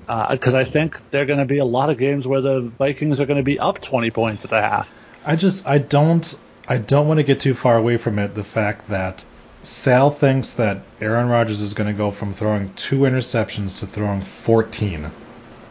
[0.08, 2.60] uh, because I think there are going to be a lot of games where the
[2.60, 4.92] Vikings are going to be up 20 points at the half.
[5.24, 6.34] I just I don't
[6.66, 8.34] I don't want to get too far away from it.
[8.34, 9.24] The fact that
[9.62, 14.22] Sal thinks that Aaron Rodgers is going to go from throwing two interceptions to throwing
[14.22, 15.10] 14.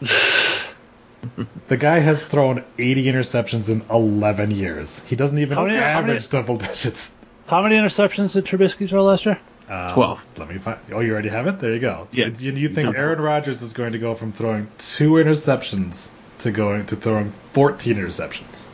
[1.68, 5.02] the guy has thrown 80 interceptions in 11 years.
[5.04, 7.14] He doesn't even many- how many- average double digits.
[7.46, 9.38] How many interceptions did Trubisky throw last year?
[9.70, 10.38] Um, 12.
[10.38, 10.78] Let me find.
[10.92, 11.60] Oh, you already have it.
[11.60, 12.08] There you go.
[12.10, 12.26] Yeah.
[12.26, 12.96] You, you think.
[12.96, 16.10] Aaron Rodgers is going to go from throwing two interceptions
[16.40, 18.66] to going to throwing 14 interceptions?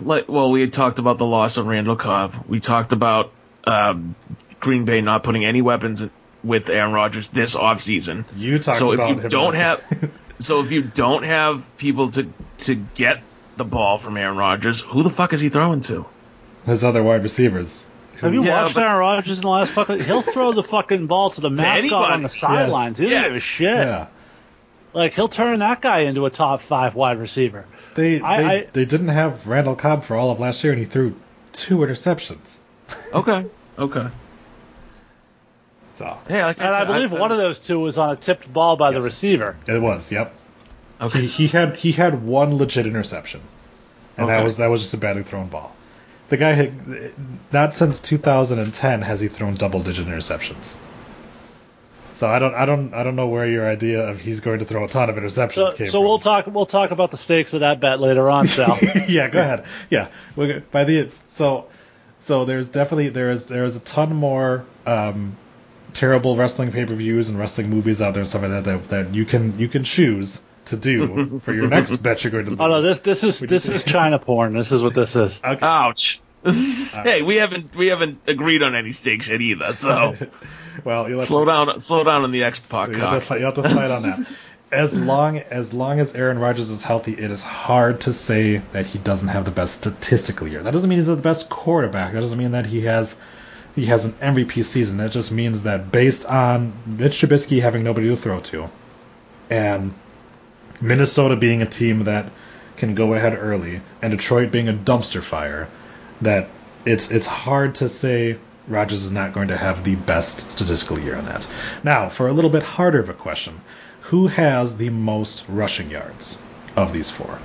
[0.00, 2.46] Like, well, we had talked about the loss of Randall Cobb.
[2.48, 3.32] We talked about
[3.64, 4.14] um,
[4.60, 6.02] Green Bay not putting any weapons
[6.42, 8.24] with Aaron Rodgers this offseason.
[8.36, 12.10] You talked So about if you him don't have, so if you don't have people
[12.12, 13.20] to to get
[13.56, 16.06] the ball from Aaron Rodgers, who the fuck is he throwing to?
[16.64, 17.86] His other wide receivers.
[18.20, 20.00] Have you Yeah, watched but- Aaron Rodgers in the last fucking?
[20.00, 22.12] He'll throw the fucking ball to the mascot anybody.
[22.12, 22.98] on the sidelines.
[22.98, 23.68] He doesn't give a shit.
[23.76, 24.06] Yeah.
[24.92, 27.64] Like he'll turn that guy into a top five wide receiver.
[27.94, 30.80] They I- they, I- they didn't have Randall Cobb for all of last year, and
[30.80, 31.14] he threw
[31.52, 32.60] two interceptions.
[33.14, 33.46] Okay,
[33.78, 34.08] okay.
[35.94, 38.50] So Hey, like And I said, believe one of those two was on a tipped
[38.52, 39.56] ball by the receiver.
[39.68, 40.10] it was.
[40.10, 40.34] Yep.
[41.00, 43.40] Okay, he had he had one legit interception,
[44.16, 45.74] and that was that was just a badly thrown ball.
[46.30, 47.12] The guy had
[47.52, 50.78] not since 2010 has he thrown double digit interceptions.
[52.12, 54.64] So I don't I don't I don't know where your idea of he's going to
[54.64, 56.04] throw a ton of interceptions So, came so from.
[56.04, 56.46] we'll talk.
[56.46, 58.78] We'll talk about the stakes of that bet later on, Sal.
[59.08, 59.64] yeah, go ahead.
[59.90, 60.08] Yeah,
[60.70, 61.66] by the so
[62.18, 65.36] so there's definitely there is there is a ton more um,
[65.94, 68.88] terrible wrestling pay per views and wrestling movies out there and stuff like that, that
[68.90, 72.50] that you can you can choose to do for your next bet you're going to
[72.50, 72.60] lose.
[72.60, 74.54] oh no, this this is this is China porn.
[74.54, 75.40] This is what this is.
[75.44, 75.66] Okay.
[75.66, 76.20] ouch.
[76.44, 79.74] hey, we haven't we haven't agreed on any stakes yet either.
[79.74, 80.16] So
[80.84, 83.22] well, you'll have slow to, down, slow down on the X you have to, podcast.
[83.22, 84.26] fight, you have to fight on that.
[84.72, 88.86] As long as long as Aaron Rodgers is healthy, it is hard to say that
[88.86, 90.62] he doesn't have the best statistical year.
[90.62, 92.12] That doesn't mean he's the best quarterback.
[92.12, 93.16] That doesn't mean that he has
[93.74, 94.98] he has an MVP season.
[94.98, 98.70] That just means that based on Mitch Trubisky having nobody to throw to,
[99.50, 99.92] and
[100.80, 102.30] Minnesota being a team that
[102.76, 105.68] can go ahead early, and Detroit being a dumpster fire,
[106.22, 106.48] that
[106.84, 111.16] it's it's hard to say Rodgers is not going to have the best statistical year
[111.16, 111.46] on that.
[111.84, 113.60] Now, for a little bit harder of a question,
[114.02, 116.38] who has the most rushing yards
[116.76, 117.38] of these four?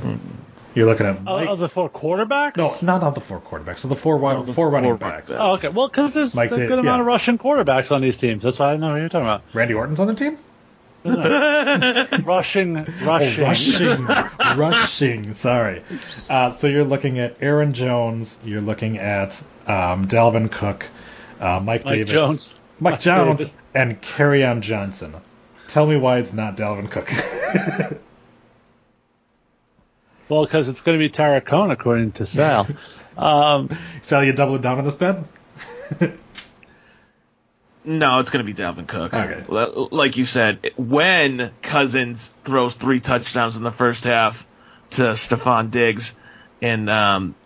[0.00, 0.16] Hmm.
[0.74, 1.48] You're looking at Of- Mike.
[1.48, 2.56] of the four quarterbacks?
[2.58, 3.84] no, not of the four quarterbacks.
[3.84, 5.30] Of the four No, the four running four backs.
[5.32, 5.40] backs.
[5.40, 5.68] Oh, okay.
[5.68, 7.00] Well, because there's Mike a did- good amount yeah.
[7.00, 8.42] of Russian quarterbacks on these teams.
[8.42, 9.42] That's why I know who you're talking about.
[9.54, 10.36] Randy Orton's on the team.
[12.24, 13.44] Rushing, rushing.
[13.44, 14.04] Oh, rushing,
[14.56, 15.32] rushing.
[15.32, 15.82] Sorry.
[16.28, 18.38] Uh, so you're looking at Aaron Jones.
[18.44, 20.86] You're looking at um, Dalvin Cook,
[21.40, 22.54] uh, Mike, Mike Davis, Jones.
[22.80, 23.56] Mike, Mike Jones, Davis.
[23.74, 25.14] and Kerryon Johnson.
[25.68, 27.10] Tell me why it's not Dalvin Cook.
[30.28, 32.66] Well, because it's going to be Tarik Cohen, according to Sal.
[33.16, 33.70] um,
[34.02, 35.18] Sal, you doubling down on this bet?
[37.86, 39.14] No, it's going to be Dalvin Cook.
[39.14, 39.44] Okay.
[39.92, 44.44] Like you said, when Cousins throws three touchdowns in the first half
[44.90, 46.14] to Stefon Diggs
[46.60, 47.36] and um,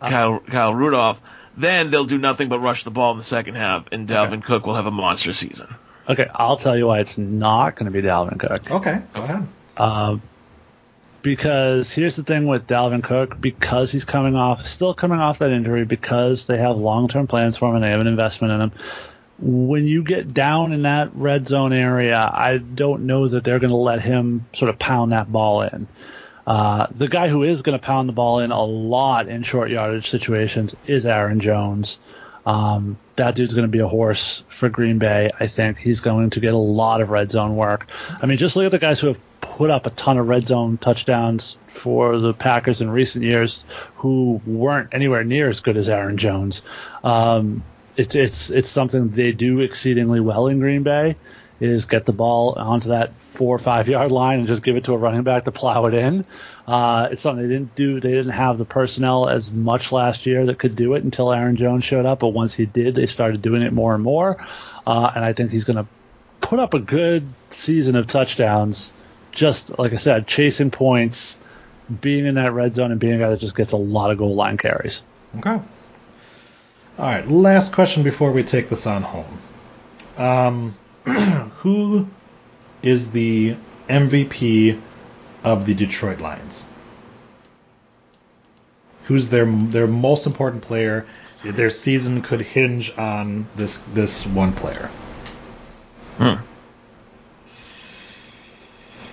[0.00, 1.20] Kyle, Kyle Rudolph,
[1.56, 4.66] then they'll do nothing but rush the ball in the second half, and Dalvin Cook
[4.66, 5.74] will have a monster season.
[6.08, 8.70] okay, I'll tell you why it's not going to be Dalvin Cook.
[8.70, 9.46] Okay, go ahead.
[9.76, 10.22] Um,
[11.22, 15.50] because here's the thing with Dalvin Cook, because he's coming off, still coming off that
[15.50, 18.60] injury, because they have long term plans for him and they have an investment in
[18.60, 18.72] him.
[19.38, 23.70] When you get down in that red zone area, I don't know that they're going
[23.70, 25.88] to let him sort of pound that ball in.
[26.46, 29.70] Uh, the guy who is going to pound the ball in a lot in short
[29.70, 31.98] yardage situations is Aaron Jones.
[32.46, 35.30] Um, that dude's going to be a horse for Green Bay.
[35.38, 37.88] I think he's going to get a lot of red zone work.
[38.22, 40.46] I mean, just look at the guys who have put up a ton of red
[40.46, 43.64] zone touchdowns for the Packers in recent years,
[43.96, 46.62] who weren't anywhere near as good as Aaron Jones.
[47.02, 47.64] Um,
[47.96, 51.16] it's it's it's something they do exceedingly well in Green Bay.
[51.58, 54.84] Is get the ball onto that four or five yard line and just give it
[54.84, 56.24] to a running back to plow it in.
[56.66, 57.98] Uh, it's something they didn't do.
[57.98, 61.56] They didn't have the personnel as much last year that could do it until Aaron
[61.56, 62.20] Jones showed up.
[62.20, 64.44] But once he did, they started doing it more and more.
[64.86, 65.86] Uh, and I think he's going to
[66.40, 68.92] put up a good season of touchdowns.
[69.32, 71.38] Just like I said, chasing points,
[72.00, 74.18] being in that red zone, and being a guy that just gets a lot of
[74.18, 75.02] goal line carries.
[75.38, 75.60] Okay.
[76.98, 79.38] All right, last question before we take this on home.
[80.16, 80.74] Um,
[81.58, 82.08] who
[82.82, 83.54] is the
[83.86, 84.80] MVP
[85.44, 86.64] of the Detroit Lions?
[89.04, 91.06] Who's their their most important player?
[91.44, 94.90] Their season could hinge on this this one player.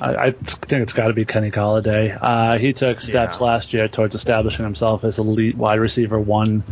[0.04, 2.18] I, I think it's got to be Kenny Golladay.
[2.20, 3.46] Uh, he took steps Yeah.
[3.46, 6.64] last year towards establishing himself as elite wide receiver one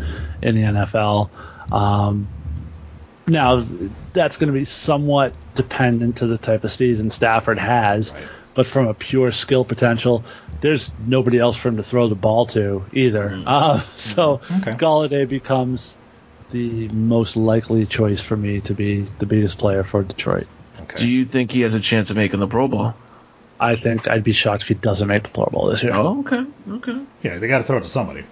[0.42, 1.30] in the NFL.
[1.72, 2.28] Um,
[3.28, 3.62] now
[4.14, 8.24] that's going to be somewhat dependent to the type of season Stafford has, Right.
[8.56, 10.24] but from a pure skill potential,
[10.60, 13.42] there's nobody else for him to throw the ball to either.
[13.46, 14.72] Uh, so Okay.
[14.74, 15.96] Golladay becomes
[16.50, 20.48] the most likely choice for me to be the biggest player for Detroit.
[20.82, 20.98] Okay.
[20.98, 22.94] Do you think he has a chance of making the Pro Bowl?
[23.62, 25.94] I think I'd be shocked if he doesn't make the Pro Bowl this year.
[25.94, 27.02] Oh, okay, okay.
[27.24, 28.24] yeah, they got to throw it to somebody.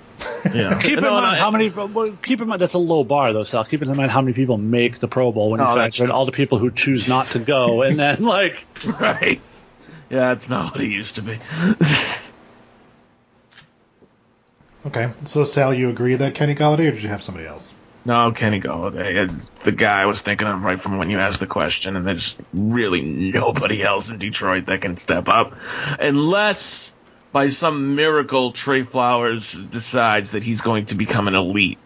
[0.54, 0.80] Yeah.
[0.82, 1.70] Keep in No, mind no, how many.
[1.70, 3.64] well, Keep in mind that's a low bar though, Sal.
[3.64, 6.04] Keep in mind how many people make the Pro Bowl when No, oh, that's factor
[6.04, 6.16] in true.
[6.18, 8.66] all the people who choose not to go, and then like
[9.00, 9.40] Right.
[10.10, 11.40] Yeah, it's not what it used to be.
[14.86, 17.74] Okay, so Sal, you agree that Kenny Golladay, or did you have somebody else?
[18.10, 21.40] No, Kenny Golladay is the guy I was thinking of right from when you asked
[21.40, 25.54] the question, and there's really nobody else in Detroit that can step up,
[26.00, 26.92] unless
[27.32, 31.78] by some miracle Trey Flowers decides that he's going to become an elite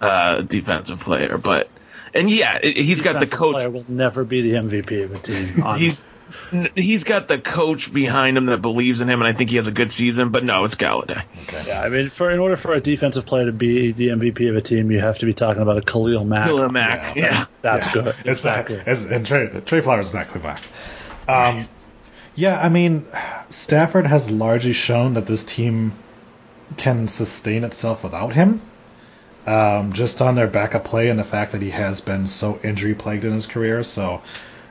[0.00, 1.36] uh, defensive player.
[1.36, 1.68] But
[2.14, 3.52] and yeah, he's got the Defensive coach.
[3.56, 5.62] player will never be the MVP of a team.
[5.62, 5.78] on-
[6.50, 9.56] He's he's got the coach behind him that believes in him, and I think he
[9.56, 10.30] has a good season.
[10.30, 11.22] But no, it's Golladay.
[11.42, 11.64] Okay.
[11.68, 14.56] yeah, I mean, for in order for a defensive player to be the MVP of
[14.56, 16.46] a team, you have to be talking about a Khalil Mack.
[16.48, 17.14] Khalil Mack.
[17.16, 17.44] Yeah, Yeah.
[17.62, 17.92] That's Yeah.
[17.92, 18.06] good.
[18.20, 18.76] It's exactly.
[18.78, 18.88] not.
[18.88, 20.60] It's, and Trey, Trey Flowers is not Cleveland.
[21.28, 21.66] Um,
[22.34, 23.06] yeah, I mean,
[23.50, 25.92] Stafford has largely shown that this team
[26.76, 28.60] can sustain itself without him.
[29.46, 32.94] Um, just on their backup play and the fact that he has been so injury
[32.94, 34.22] plagued in his career, so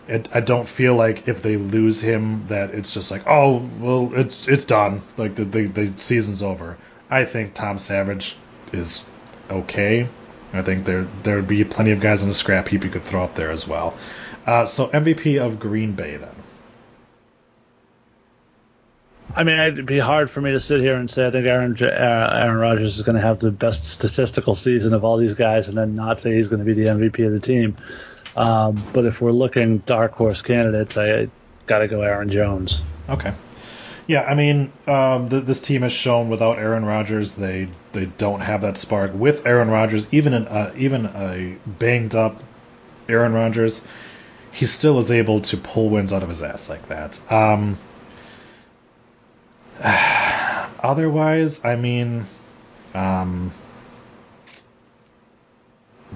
[0.08, 4.12] it, I don't feel like if they lose him that it's just like oh well
[4.14, 6.78] it's it's done like the the, the season's over.
[7.10, 8.36] I think Tom Savage
[8.72, 9.06] is
[9.49, 10.08] okay.
[10.53, 13.03] I think there there would be plenty of guys in the scrap heap you could
[13.03, 13.97] throw up there as well.
[14.45, 16.30] Uh, so MVP of Green Bay then.
[19.36, 21.76] I mean, it'd be hard for me to sit here and say I think Aaron
[21.82, 25.68] uh, Aaron Rodgers is going to have the best statistical season of all these guys,
[25.68, 27.76] and then not say he's going to be the MVP of the team.
[28.36, 31.29] Um, but if we're looking dark horse candidates, I
[31.65, 32.81] got to go Aaron Jones.
[33.09, 33.33] Okay.
[34.07, 38.41] Yeah, I mean, um, th- this team has shown without Aaron Rodgers, they they don't
[38.41, 39.11] have that spark.
[39.15, 42.43] With Aaron Rodgers, even an, uh, even a banged up
[43.09, 43.81] Aaron Rodgers,
[44.51, 47.19] he still is able to pull wins out of his ass like that.
[47.31, 47.79] Um,
[49.83, 52.25] otherwise, I mean,
[52.93, 53.51] um,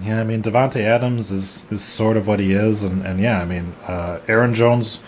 [0.04, 3.39] yeah, I mean Davante Adams is is sort of what he is, and, and yeah,
[3.39, 5.00] I mean uh, Aaron Jones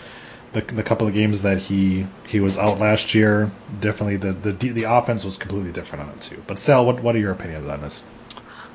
[0.52, 4.52] the, the couple of games that he he was out last year, definitely the the
[4.52, 6.42] the offense was completely different on it too.
[6.46, 8.02] But Sal, what what are your opinions on this?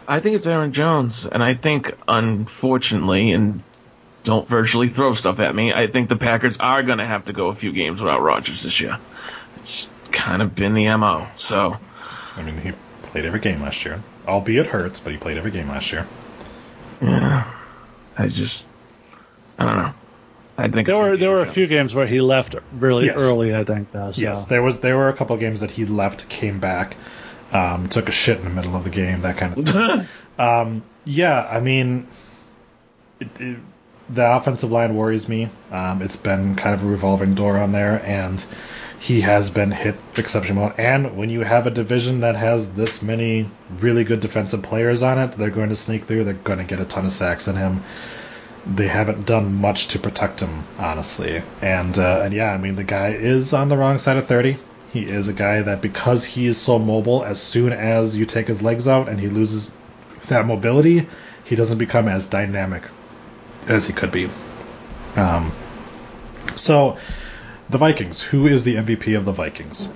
[0.08, 3.62] I think it's Aaron Jones, and I think unfortunately, and
[4.24, 5.74] don't virtually throw stuff at me.
[5.74, 8.64] I think the Packers are going to have to go a few games without Rodgers
[8.64, 8.98] this year.
[9.58, 11.28] It's kind of been the mo.
[11.36, 11.78] So
[12.36, 12.72] I mean, he
[13.04, 16.06] played every game last year, albeit hurts, but he played every game last year.
[17.02, 17.52] yeah,
[18.18, 18.66] I just
[19.58, 19.94] I don't know.
[20.60, 23.18] I think There were there were a Aaron few games where he left really Yes.
[23.20, 23.56] early.
[23.56, 24.12] I think though.
[24.12, 24.22] So.
[24.22, 26.96] Yes, there was there were a couple of games that he left, came back,
[27.52, 30.08] um, took a shit in the middle of the game, that kind of thing.
[30.40, 32.06] Um, yeah, I mean,
[33.20, 33.58] it, it,
[34.08, 35.50] the offensive line worries me.
[35.72, 38.46] Um, it's been kind of a revolving door on there, and
[39.00, 40.76] he has been hit exceptionally well.
[40.78, 45.20] And when you have a division that has this many really good defensive players on
[45.20, 46.24] it, they're going to sneak through.
[46.24, 47.84] They're going to get a ton of sacks in him.
[48.66, 51.42] They haven't done much to protect him, honestly.
[51.62, 54.58] And uh, and yeah, I mean, the guy is on the wrong side of thirty.
[54.92, 58.48] He is a guy that because he is so mobile, as soon as you take
[58.48, 59.72] his legs out and he loses
[60.28, 61.08] that mobility,
[61.46, 62.84] he doesn't become as dynamic
[63.70, 64.30] as he could be.
[65.16, 65.52] Um,
[66.56, 66.98] so,
[67.70, 68.22] the Vikings.
[68.22, 69.94] Who is the MVP of the Vikings?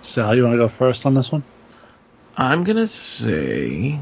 [0.00, 1.44] Sal, you want to go first on this one?
[2.36, 4.00] I'm gonna say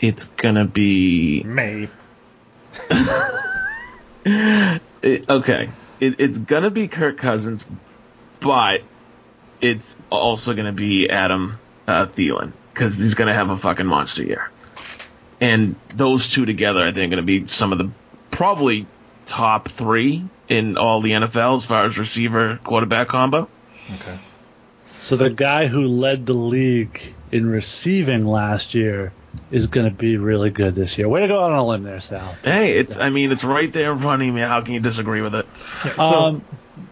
[0.00, 1.88] it's gonna be May.
[4.24, 5.70] it, okay.
[6.00, 7.64] It, it's gonna be Kirk Cousins,
[8.40, 8.82] but
[9.60, 14.50] it's also gonna be Adam uh, Thielen because he's gonna have a fucking monster year.
[15.40, 17.90] And those two together, I think, are gonna be some of the
[18.30, 18.86] probably
[19.26, 23.48] top three in all the NFL as far as receiver quarterback combo.
[23.94, 24.18] Okay.
[25.00, 27.00] So the guy who led the league
[27.30, 29.12] in receiving last year
[29.50, 31.08] is going to be really good this year.
[31.08, 32.34] Way to go on a limb there, Sal.
[32.42, 34.40] Hey, it's I mean it's right there in front of me.
[34.40, 35.46] How can you disagree with it?
[35.84, 36.44] Yeah, so, Um,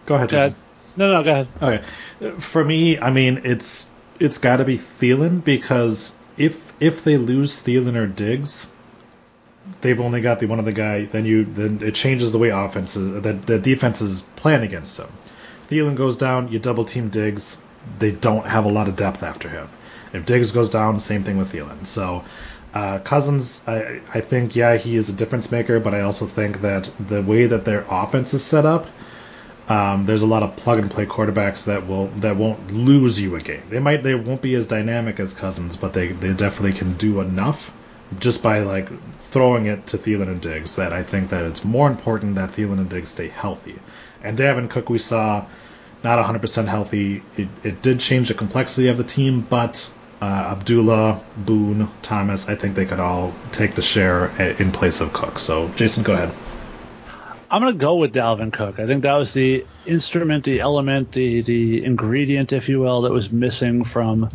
[0.05, 0.51] go ahead, go ahead.
[0.51, 0.63] Jason.
[0.95, 1.47] No, no, go ahead.
[2.21, 2.39] Okay.
[2.39, 3.89] For me, I mean, it's
[4.19, 8.67] it's got to be Thielen because if if they lose Thielen or Diggs,
[9.81, 11.05] they've only got the one of the guy.
[11.05, 15.09] Then you then it changes the way offenses that the defenses plan against him.
[15.69, 17.57] Thielen goes down, you double team Diggs.
[17.99, 19.69] They don't have a lot of depth after him.
[20.13, 21.85] If Diggs goes down, same thing with Thielen.
[21.85, 22.23] So.
[22.73, 26.61] Uh, Cousins, I, I think, yeah, he is a difference maker, but I also think
[26.61, 28.87] that the way that their offense is set up,
[29.69, 33.35] um, there's a lot of plug and play quarterbacks that will that won't lose you
[33.35, 33.61] a game.
[33.69, 37.21] They might they won't be as dynamic as Cousins, but they, they definitely can do
[37.21, 37.71] enough
[38.19, 41.89] just by like throwing it to Thielen and Diggs that I think that it's more
[41.89, 43.79] important that Thielen and Diggs stay healthy.
[44.23, 45.45] And Dalvin Cook we saw
[46.03, 47.23] not 100% healthy.
[47.37, 49.89] It, it did change the complexity of the team, but
[50.21, 55.13] uh, Abdullah, Boone, Thomas, I think they could all take the share in place of
[55.13, 55.39] Cook.
[55.39, 56.33] So Jason, go ahead.
[57.51, 58.79] I'm going to go with Dalvin Cook.
[58.79, 63.11] I think that was the instrument, the element, the the ingredient, if you will, that
[63.11, 64.29] was missing from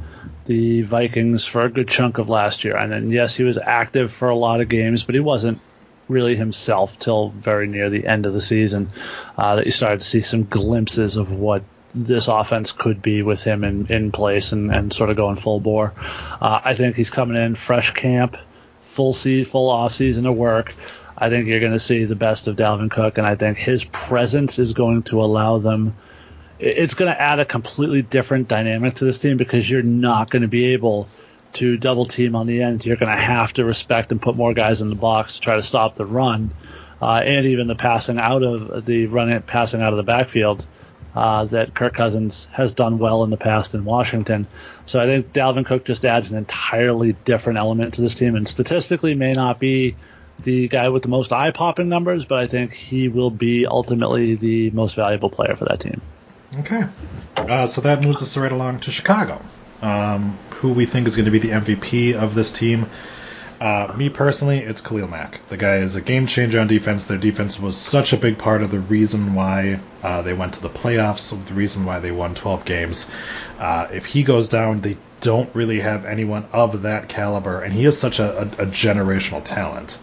[0.48, 2.74] the Vikings for a good chunk of last year.
[2.74, 5.60] And then yes, he was active for a lot of games, but he wasn't
[6.08, 8.90] really himself till very near the end of the season.
[9.36, 11.62] Uh, that you started to see some glimpses of what
[11.94, 15.60] this offense could be with him in, in place and, and sort of going full
[15.60, 15.92] bore.
[16.40, 18.38] Uh, I think he's coming in fresh camp,
[18.82, 20.74] full se- full off season of work.
[21.16, 23.84] I think you're going to see the best of Dalvin Cook, and I think his
[23.84, 25.96] presence is going to allow them.
[26.58, 30.42] It's going to add a completely different dynamic to this team because you're not going
[30.42, 31.08] to be able
[31.54, 32.84] to double team on the ends.
[32.84, 35.56] You're going to have to respect and put more guys in the box to try
[35.56, 36.50] to stop the run,
[37.00, 40.66] uh, and even the passing out of the running passing out of the backfield
[41.14, 44.46] uh, that Kirk Cousins has done well in the past in Washington.
[44.86, 48.46] So I think Dalvin Cook just adds an entirely different element to this team, and
[48.46, 49.96] statistically may not be
[50.40, 54.34] the guy with the most eye popping numbers, but I think he will be ultimately
[54.34, 56.00] the most valuable player for that team.
[56.56, 56.84] Okay.
[57.36, 59.40] Uh, so that moves us right along to Chicago,
[59.82, 62.86] um, who we think is going to be the MVP of this team.
[63.60, 65.40] Uh, me personally, it's Khalil Mack.
[65.48, 67.06] The guy is a game changer on defense.
[67.06, 70.62] Their defense was such a big part of the reason why uh, they went to
[70.62, 73.10] the playoffs, the reason why they won 12 games.
[73.58, 77.84] Uh, if he goes down, they don't really have anyone of that caliber, and he
[77.84, 79.98] is such a, a, a generational talent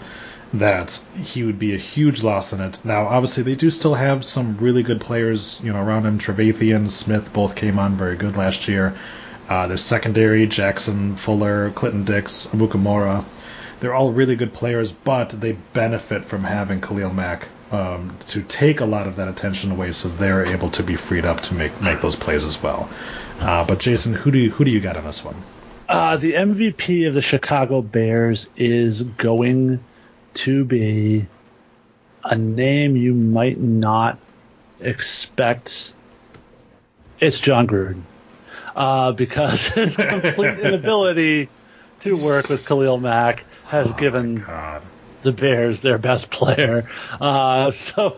[0.53, 2.79] that he would be a huge loss in it.
[2.85, 6.19] Now, obviously, they do still have some really good players, you know, around him.
[6.19, 8.95] Trevathan, Smith both came on very good last year.
[9.49, 13.25] Uh, their secondary, Jackson, Fuller, Clinton Dix, Amukamara,
[13.79, 18.79] they're all really good players, but they benefit from having Khalil Mack um, to take
[18.79, 21.79] a lot of that attention away, so they're able to be freed up to make
[21.81, 22.89] make those plays as well.
[23.39, 25.35] Uh, but Jason, who do you, who do you got on this one?
[25.89, 29.83] Uh, the MVP of the Chicago Bears is going
[30.35, 31.25] to be
[32.23, 34.17] a name you might not
[34.79, 35.93] expect.
[37.19, 38.01] It's Jon Gruden.
[38.75, 41.49] Uh, because his complete inability
[42.01, 44.45] to work with Khalil Mack has Oh, given
[45.21, 46.89] the Bears their best player.
[47.19, 48.17] Uh, so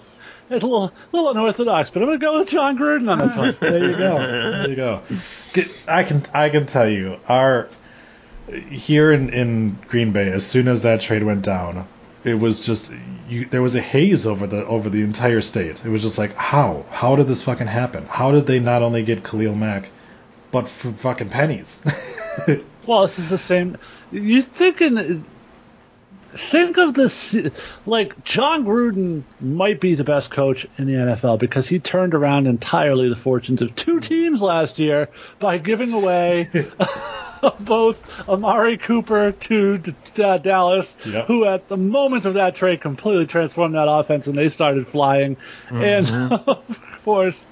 [0.50, 3.38] it's a little, little unorthodox, but I'm going to go with Jon Gruden on this
[3.38, 3.56] one.
[3.60, 4.18] there you go.
[4.20, 5.02] There you go.
[5.88, 7.70] I can I can tell you our
[8.70, 11.88] here in, in Green Bay as soon as that trade went down,
[12.24, 12.94] it was just
[13.30, 15.86] you, there was a haze over the over the entire state.
[15.86, 18.06] It was just like how how did this fucking happen?
[18.06, 19.90] How did they not only get Khalil Mack,
[20.52, 21.82] but for fucking pennies?
[22.88, 23.78] Well, this is the same.
[24.12, 25.26] You thinking?
[26.30, 27.36] Think of this
[27.86, 32.48] like Jon Gruden might be the best coach in the NFL because he turned around
[32.48, 36.50] entirely the fortunes of two teams last year by giving away
[37.60, 41.28] both Amari Cooper to D- D- Dallas, Yep.
[41.28, 45.38] who at the moment of that trade completely transformed that offense and they started flying,
[45.70, 47.46] and of course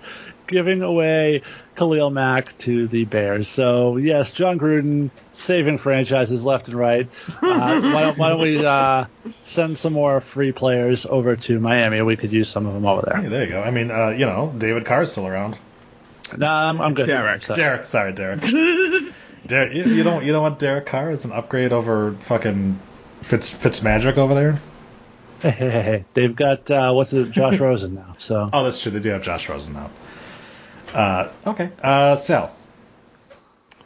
[0.48, 1.42] giving away
[1.76, 3.48] Khalil Mack to the Bears.
[3.48, 7.08] So yes, Jon Gruden saving franchises left and right.
[7.28, 9.06] Uh, why, don't, why don't we uh,
[9.44, 12.02] send some more free players over to Miami?
[12.04, 13.30] We could use some of them over Hey, there.
[13.32, 13.62] there you go.
[13.64, 15.58] I mean, uh, you know, David Carr's still around.
[16.38, 17.08] Nah, I'm, I'm good.
[17.08, 17.42] Derek.
[17.44, 18.42] So- Derek, sorry, Derek.
[19.48, 22.80] Derek, you, you don't you don't want Derek Carr as an upgrade over fucking
[23.22, 24.60] Fitz Fitzmagic over there?
[25.42, 26.06] Hey, hey, hey, hey.
[26.14, 28.16] They've got uh, what's it, Josh Rosen now.
[28.18, 28.92] So Oh, that's true.
[28.92, 29.90] They do have Josh Rosen now.
[30.94, 31.72] Uh, okay.
[31.82, 32.56] Uh, Sal.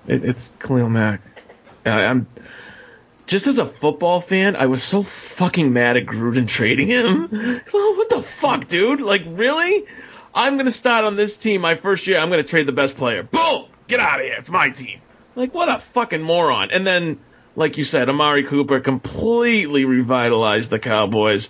[0.07, 1.21] It, it's Khalil Mack.
[1.85, 2.27] I, I'm
[3.27, 7.61] just as a football fan, I was so fucking mad at Gruden trading him.
[7.73, 9.01] Oh, what the fuck, dude?
[9.01, 9.85] Like, really?
[10.33, 12.17] I'm gonna start on this team my first year.
[12.19, 13.23] I'm gonna trade the best player.
[13.23, 13.65] Boom!
[13.87, 14.35] Get out of here.
[14.39, 14.99] It's my team.
[15.39, 16.69] Like, what a fucking moron.
[16.71, 17.17] And then,
[17.55, 21.49] like you said, Amari Cooper completely revitalized the Cowboys.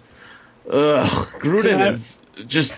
[0.69, 2.17] Ugh, Can I- Gruden is
[2.47, 2.75] just.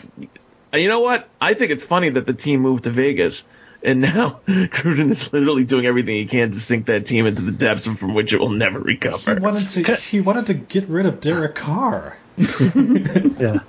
[0.73, 1.27] You know what?
[1.41, 3.43] I think it's funny that the team moved to Vegas,
[3.83, 7.51] and now Gruden is literally doing everything he can to sink that team into the
[7.51, 9.17] depths from which it will never recover.
[9.17, 9.41] He recover.
[9.53, 12.17] wanted to he wanted to get rid of Derek Carr.
[12.37, 13.59] yeah.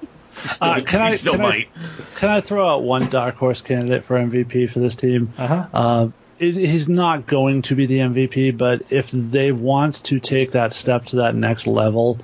[0.60, 1.66] Uh, can I still can I,
[2.14, 5.32] can I throw out one dark horse candidate for MVP for this team?
[5.36, 5.66] Uh-huh.
[5.74, 6.08] Uh,
[6.42, 10.72] it, he's not going to be the MVP, but if they want to take that
[10.72, 12.18] step to that next level,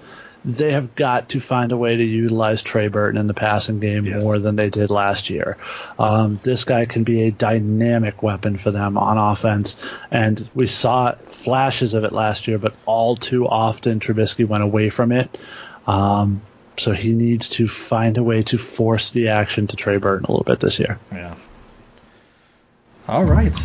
[0.44, 4.04] they have got to find a way to utilize Trey Burton in the passing game
[4.06, 4.22] Yes.
[4.22, 5.56] more than they did last year.
[5.98, 9.76] Um, this guy can be a dynamic weapon for them on offense,
[10.10, 14.90] and we saw flashes of it last year, but all too often Trubisky went away
[14.90, 15.36] from it.
[15.86, 16.42] Um,
[16.76, 20.30] so he needs to find a way to force the action to Trey Burton a
[20.30, 20.98] little bit this year.
[21.12, 21.34] Yeah.
[23.08, 23.56] All right.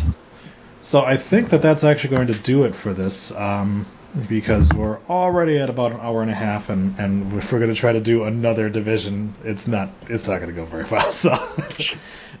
[0.84, 3.32] So I think that that's actually going to do it for this.
[3.32, 3.86] Um,
[4.28, 7.74] because we're already at about an hour and a half, and, and if we're going
[7.74, 11.12] to try to do another division, it's not it's not going to go very well.
[11.12, 11.32] So,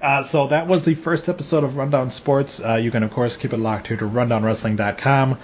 [0.00, 2.62] uh, so that was the first episode of Rundown Sports.
[2.62, 5.38] Uh, you can of course keep it locked here to rundownwrestling.com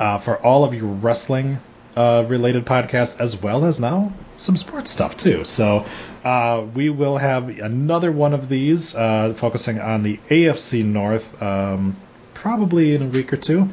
[0.00, 1.60] uh, for all of your wrestling
[1.96, 5.44] uh, related podcasts, as well as now some sports stuff too.
[5.44, 5.86] So
[6.24, 11.96] uh, we will have another one of these uh, focusing on the AFC North, um,
[12.40, 13.68] probably in a week or two.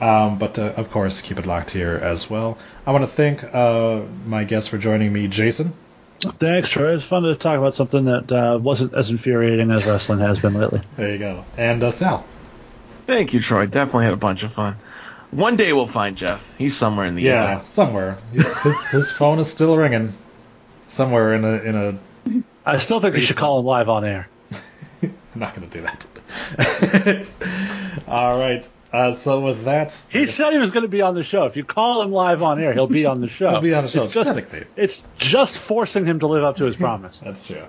[0.00, 2.58] Um, but uh, of course, keep it locked here as well.
[2.86, 5.72] I want to thank uh, my guest for joining me, Jason.
[6.20, 6.94] Thanks, Troy.
[6.94, 10.54] It's fun to talk about something that uh, wasn't as infuriating as wrestling has been
[10.54, 10.80] lately.
[10.96, 11.44] There you go.
[11.56, 12.24] And uh, Sal.
[13.06, 13.66] Thank you, Troy.
[13.66, 14.76] Definitely had a bunch of fun.
[15.30, 16.56] One day we'll find Jeff.
[16.58, 17.68] He's somewhere in the Yeah, ether.
[17.68, 18.18] somewhere.
[18.32, 20.12] His, his, his phone is still ringing.
[20.88, 22.42] Somewhere in a in a.
[22.66, 24.28] I still think we should call him live on air.
[25.02, 26.04] I'm not going to do that.
[28.08, 28.68] All right.
[28.92, 31.46] Uh, so with that, He said he was going to be on the show.
[31.46, 33.50] If you call him live on air, he'll be on the show.
[33.52, 34.38] He'll be on the show, It's just,
[34.76, 37.18] it's just forcing him to live up to his promise.
[37.24, 37.62] That's true.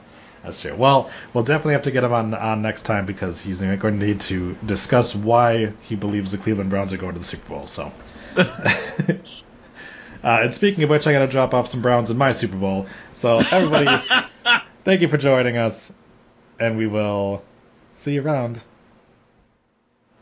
[0.43, 0.75] That's true.
[0.75, 3.91] Well, we'll definitely have to get him on, on next time because he's going to
[3.91, 7.67] need to discuss why he believes the Cleveland Browns are going to the Super Bowl.
[7.67, 7.93] So,
[8.35, 9.13] uh,
[10.21, 12.87] and speaking of which, I got to drop off some Browns in my Super Bowl.
[13.13, 14.03] So, everybody,
[14.83, 15.93] thank you for joining us,
[16.59, 17.41] and we will
[17.93, 18.61] see you around.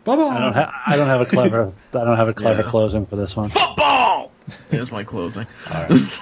[0.03, 0.23] Bye bye.
[0.27, 2.69] I don't, ha- I don't have a clever, I don't have a clever Yeah.
[2.69, 3.49] closing for this one.
[3.49, 4.31] Football!
[4.69, 5.45] There's my closing.
[5.71, 6.19] All right.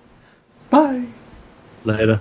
[0.70, 1.04] bye.
[1.84, 2.20] Later.